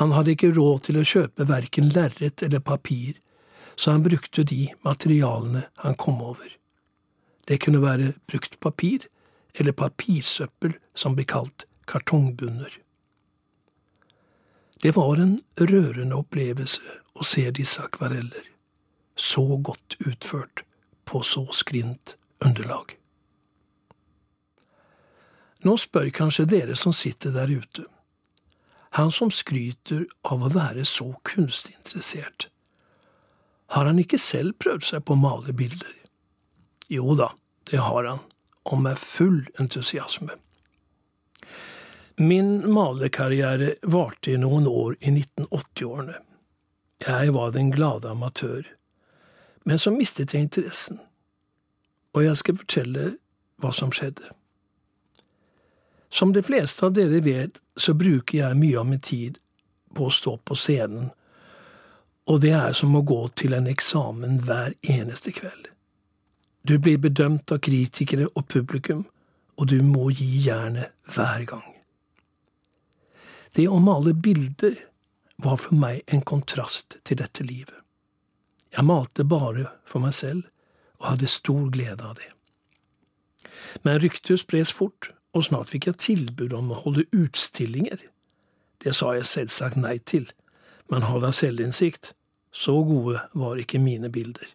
Han 0.00 0.12
hadde 0.14 0.34
ikke 0.34 0.54
råd 0.56 0.86
til 0.86 1.00
å 1.00 1.06
kjøpe 1.06 1.48
verken 1.48 1.90
lerret 1.92 2.42
eller 2.46 2.62
papir, 2.64 3.18
så 3.78 3.94
han 3.94 4.02
brukte 4.02 4.42
de 4.42 4.72
materialene 4.82 5.62
han 5.84 5.94
kom 5.94 6.18
over. 6.22 6.50
Det 7.46 7.60
kunne 7.62 7.82
være 7.82 8.12
brukt 8.26 8.58
papir 8.60 9.06
eller 9.54 9.72
papirsøppel 9.72 10.74
som 10.98 11.14
blir 11.14 11.28
kalt 11.30 11.64
kartongbunner. 11.86 12.74
Det 14.82 14.96
var 14.96 15.22
en 15.22 15.38
rørende 15.60 16.18
opplevelse 16.18 16.98
å 17.14 17.26
se 17.26 17.46
disse 17.54 17.82
akvareller, 17.82 18.50
så 19.14 19.46
godt 19.62 19.96
utført 20.02 20.62
på 21.06 21.22
så 21.22 21.46
skrint 21.54 22.16
underlag. 22.44 22.98
Nå 25.62 25.78
spør 25.78 26.10
kanskje 26.14 26.50
dere 26.50 26.76
som 26.78 26.94
sitter 26.94 27.34
der 27.34 27.50
ute. 27.50 27.86
Han 28.98 29.10
som 29.14 29.30
skryter 29.34 30.06
av 30.26 30.42
å 30.42 30.52
være 30.54 30.84
så 30.86 31.10
kunstinteressert, 31.26 32.50
har 33.74 33.84
han 33.84 33.98
ikke 34.00 34.20
selv 34.20 34.56
prøvd 34.62 34.86
seg 34.90 35.04
på 35.04 35.16
å 35.16 35.20
male 35.20 35.52
bilder? 35.56 35.94
Jo 36.88 37.14
da, 37.18 37.32
det 37.68 37.82
har 37.84 38.06
han, 38.08 38.22
og 38.64 38.80
med 38.84 39.00
full 39.00 39.42
entusiasme. 39.60 40.36
Min 42.18 42.64
malerkarriere 42.72 43.74
varte 43.82 44.32
i 44.32 44.40
noen 44.40 44.66
år 44.66 44.96
i 45.00 45.12
1980-årene. 45.12 46.16
Jeg 47.04 47.34
var 47.36 47.52
den 47.54 47.68
glade 47.70 48.10
amatør, 48.10 48.64
men 49.68 49.78
så 49.78 49.92
mistet 49.94 50.34
jeg 50.34 50.48
interessen, 50.48 50.98
og 52.16 52.24
jeg 52.24 52.40
skal 52.40 52.58
fortelle 52.58 53.04
hva 53.62 53.70
som 53.74 53.92
skjedde. 53.94 54.32
Som 56.10 56.32
de 56.32 56.42
fleste 56.42 56.86
av 56.88 56.96
dere 56.96 57.20
vet, 57.22 57.60
så 57.76 57.92
bruker 57.94 58.40
jeg 58.40 58.58
mye 58.58 58.80
av 58.80 58.88
min 58.88 59.04
tid 59.04 59.38
på 59.94 60.08
å 60.08 60.14
stå 60.14 60.38
på 60.48 60.56
scenen, 60.56 61.12
og 62.28 62.42
det 62.44 62.52
er 62.52 62.76
som 62.76 62.96
å 62.96 63.04
gå 63.06 63.22
til 63.40 63.56
en 63.56 63.68
eksamen 63.70 64.42
hver 64.44 64.74
eneste 64.82 65.32
kveld. 65.32 65.70
Du 66.68 66.76
blir 66.78 67.00
bedømt 67.00 67.48
av 67.54 67.62
kritikere 67.64 68.28
og 68.34 68.44
publikum, 68.52 69.06
og 69.56 69.70
du 69.72 69.80
må 69.82 70.10
gi 70.12 70.28
jernet 70.44 70.92
hver 71.08 71.46
gang. 71.48 71.64
Det 73.56 73.64
å 73.68 73.80
male 73.80 74.12
bilder 74.12 74.76
var 75.42 75.56
for 75.56 75.78
meg 75.78 76.02
en 76.06 76.20
kontrast 76.22 76.98
til 77.08 77.18
dette 77.22 77.46
livet. 77.46 77.74
Jeg 78.76 78.84
malte 78.84 79.24
bare 79.24 79.70
for 79.88 80.04
meg 80.04 80.12
selv, 80.14 80.44
og 80.98 81.14
hadde 81.14 81.30
stor 81.30 81.70
glede 81.72 82.04
av 82.04 82.18
det. 82.18 82.28
Men 83.82 84.02
ryktet 84.02 84.42
spres 84.42 84.72
fort, 84.74 85.14
og 85.32 85.46
snart 85.48 85.72
fikk 85.72 85.88
jeg 85.88 86.02
tilbud 86.04 86.52
om 86.52 86.72
å 86.74 86.82
holde 86.82 87.06
utstillinger. 87.14 88.02
Det 88.84 88.94
sa 88.94 89.14
jeg 89.16 89.30
selvsagt 89.30 89.80
nei 89.80 89.96
til, 89.98 90.28
men 90.90 91.06
hadde 91.08 91.32
selvinnsikt. 91.32 92.12
Så 92.52 92.74
gode 92.84 93.20
var 93.32 93.60
ikke 93.60 93.78
mine 93.78 94.10
bilder. 94.10 94.46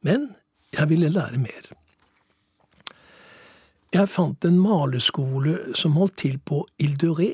Men 0.00 0.34
jeg 0.72 0.88
ville 0.88 1.12
lære 1.12 1.38
mer. 1.38 1.70
Jeg 3.92 4.08
fant 4.08 4.44
en 4.48 4.58
maleskole 4.58 5.74
som 5.76 5.98
holdt 6.00 6.16
til 6.24 6.38
på 6.38 6.64
Ile 6.80 6.96
de 6.96 7.10
Ré 7.12 7.32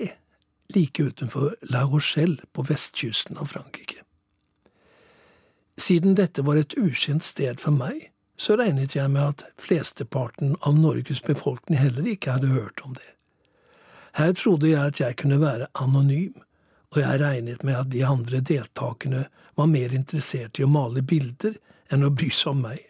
like 0.74 1.03
utenfor 1.03 1.55
La 1.70 1.85
Rochelle 1.87 2.42
på 2.53 2.62
vestkysten 2.62 3.38
av 3.38 3.53
Frankrike. 3.55 4.03
Siden 5.79 6.16
dette 6.18 6.42
var 6.42 6.59
et 6.59 6.74
ukjent 6.77 7.24
sted 7.24 7.61
for 7.62 7.72
meg, 7.72 8.11
så 8.38 8.57
regnet 8.59 8.96
jeg 8.96 9.11
med 9.11 9.22
at 9.22 9.44
flesteparten 9.59 10.57
av 10.66 10.74
Norges 10.79 11.22
befolkning 11.22 11.79
heller 11.79 12.07
ikke 12.07 12.35
hadde 12.37 12.51
hørt 12.53 12.83
om 12.85 12.98
det. 12.98 13.14
Her 14.18 14.35
trodde 14.35 14.68
jeg 14.68 14.83
at 14.83 15.01
jeg 15.01 15.16
kunne 15.16 15.40
være 15.40 15.70
anonym, 15.79 16.35
og 16.94 17.01
jeg 17.03 17.20
regnet 17.20 17.64
med 17.66 17.77
at 17.77 17.90
de 17.92 18.05
andre 18.07 18.40
deltakerne 18.40 19.27
var 19.59 19.68
mer 19.70 19.94
interessert 19.94 20.59
i 20.59 20.64
å 20.64 20.70
male 20.72 21.03
bilder 21.03 21.59
enn 21.92 22.07
å 22.07 22.12
bry 22.14 22.31
seg 22.33 22.55
om 22.55 22.62
meg. 22.64 22.81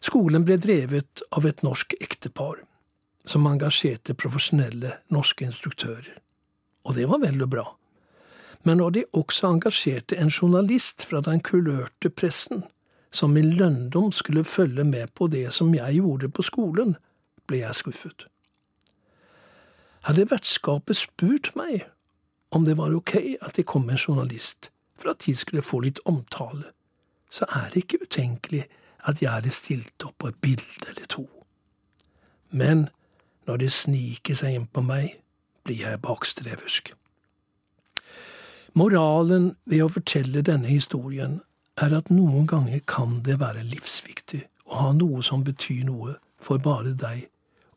Skolen 0.00 0.46
ble 0.48 0.56
drevet 0.56 1.20
av 1.36 1.44
et 1.48 1.60
norsk 1.66 1.94
ektepar 2.00 2.62
som 3.28 3.46
engasjerte 3.46 4.16
profesjonelle 4.16 4.94
norske 5.12 5.44
instruktører. 5.44 6.16
Og 6.88 6.96
det 6.96 7.04
var 7.10 7.20
vel 7.20 7.42
og 7.44 7.52
bra. 7.52 7.66
Men 8.64 8.80
når 8.80 8.96
de 8.96 9.04
også 9.16 9.52
engasjerte 9.54 10.16
en 10.20 10.32
journalist 10.32 11.04
fra 11.08 11.20
den 11.24 11.40
kulørte 11.44 12.10
pressen, 12.12 12.64
som 13.12 13.36
i 13.36 13.42
lønndom 13.42 14.12
skulle 14.12 14.44
følge 14.44 14.84
med 14.84 15.12
på 15.14 15.28
det 15.32 15.48
som 15.52 15.72
jeg 15.74 15.98
gjorde 15.98 16.30
på 16.32 16.44
skolen, 16.46 16.94
ble 17.48 17.64
jeg 17.64 17.76
skuffet. 17.76 18.26
Hadde 20.08 20.30
vertskapet 20.30 20.96
spurt 20.96 21.52
meg 21.56 21.84
om 22.50 22.64
det 22.64 22.76
var 22.78 22.94
ok 22.96 23.16
at 23.40 23.56
det 23.56 23.66
kom 23.68 23.90
en 23.90 24.00
journalist 24.00 24.70
for 24.98 25.12
at 25.12 25.24
de 25.26 25.34
skulle 25.34 25.64
få 25.64 25.80
litt 25.84 26.00
omtale, 26.04 26.72
så 27.30 27.46
er 27.48 27.70
det 27.72 27.84
ikke 27.84 28.02
utenkelig 28.04 28.64
at 29.08 29.22
jeg 29.22 29.32
hadde 29.32 29.52
stilt 29.54 30.04
opp 30.04 30.18
på 30.18 30.28
et 30.28 30.40
bilde 30.44 30.88
eller 30.88 31.06
to. 31.08 31.26
Men 32.50 32.88
når 33.48 33.62
det 33.64 33.72
sniker 33.72 34.36
seg 34.36 34.56
inn 34.56 34.66
på 34.66 34.82
meg, 34.84 35.14
blir 35.64 35.80
jeg 35.80 36.02
bakstreversk. 36.04 36.92
Moralen 38.78 39.54
ved 39.64 39.84
å 39.84 39.90
fortelle 39.90 40.44
denne 40.46 40.68
historien 40.70 41.40
er 41.80 41.94
at 41.96 42.10
noen 42.12 42.46
ganger 42.50 42.82
kan 42.86 43.18
det 43.26 43.40
være 43.40 43.64
livsviktig 43.66 44.44
å 44.70 44.82
ha 44.82 44.92
noe 44.94 45.22
som 45.26 45.42
betyr 45.46 45.86
noe 45.88 46.18
for 46.40 46.62
bare 46.62 46.92
deg, 46.94 47.26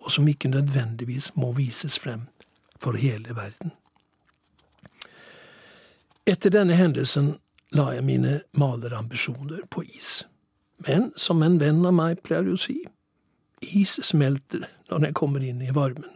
og 0.03 0.11
som 0.11 0.27
ikke 0.27 0.51
nødvendigvis 0.51 1.31
må 1.35 1.53
vises 1.55 1.99
frem 1.99 2.27
for 2.79 2.99
hele 2.99 3.35
verden. 3.35 3.71
Etter 6.27 6.51
denne 6.51 6.75
hendelsen 6.75 7.37
la 7.75 7.89
jeg 7.95 8.03
mine 8.03 8.41
malerambisjoner 8.55 9.65
på 9.69 9.83
is. 9.83 10.23
Men 10.87 11.11
som 11.15 11.43
en 11.43 11.59
venn 11.59 11.85
av 11.85 11.95
meg 11.95 12.21
pleier 12.23 12.53
å 12.53 12.59
si, 12.59 12.81
is 13.63 13.97
smelter 14.03 14.67
når 14.91 15.05
den 15.05 15.17
kommer 15.17 15.43
inn 15.43 15.61
i 15.63 15.73
varmen. 15.75 16.11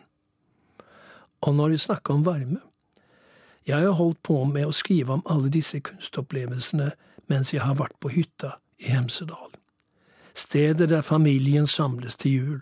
Og 1.45 1.56
når 1.56 1.76
vi 1.76 1.78
snakker 1.78 2.13
om 2.13 2.26
varme 2.26 2.60
Jeg 3.67 3.84
har 3.84 3.97
holdt 4.00 4.21
på 4.23 4.45
med 4.47 4.63
å 4.65 4.71
skrive 4.71 5.12
om 5.12 5.26
alle 5.28 5.50
disse 5.52 5.80
kunstopplevelsene 5.84 6.93
mens 7.28 7.52
jeg 7.52 7.62
har 7.62 7.76
vært 7.76 7.97
på 8.00 8.10
hytta 8.13 8.54
i 8.80 8.93
Hemsedal. 8.93 9.52
Stedet 10.34 10.88
der 10.89 11.02
familien 11.02 11.67
samles 11.67 12.15
til 12.17 12.32
jul. 12.32 12.62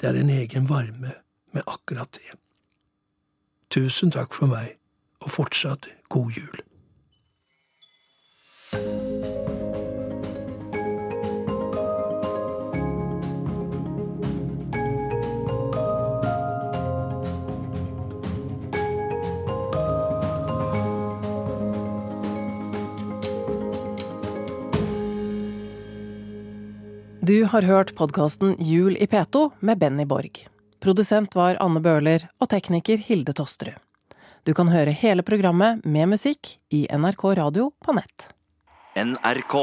Det 0.00 0.08
er 0.08 0.20
en 0.20 0.30
egen 0.30 0.68
varme 0.68 1.14
med 1.52 1.62
akkurat 1.66 2.18
det. 2.18 2.36
Tusen 3.72 4.12
takk 4.12 4.34
for 4.36 4.50
meg, 4.50 4.76
og 5.24 5.32
fortsatt 5.32 5.88
god 6.12 6.36
jul. 6.36 6.60
Du 27.26 27.44
har 27.44 27.62
hørt 27.62 27.94
podkasten 27.96 28.56
Jul 28.58 28.96
i 28.96 29.06
P2 29.06 29.50
med 29.60 29.78
Benny 29.78 30.04
Borg. 30.04 30.48
Produsent 30.80 31.34
var 31.34 31.56
Anne 31.64 31.80
Bøhler 31.82 32.28
og 32.38 32.50
tekniker 32.52 33.00
Hilde 33.02 33.32
Tosterud. 33.34 33.80
Du 34.46 34.52
kan 34.54 34.70
høre 34.70 34.94
hele 34.94 35.24
programmet 35.26 35.82
med 35.82 36.12
musikk 36.12 36.52
i 36.70 36.84
NRK 36.86 37.24
Radio 37.40 37.72
på 37.82 37.96
nett. 37.98 38.28
NRK. 38.94 39.56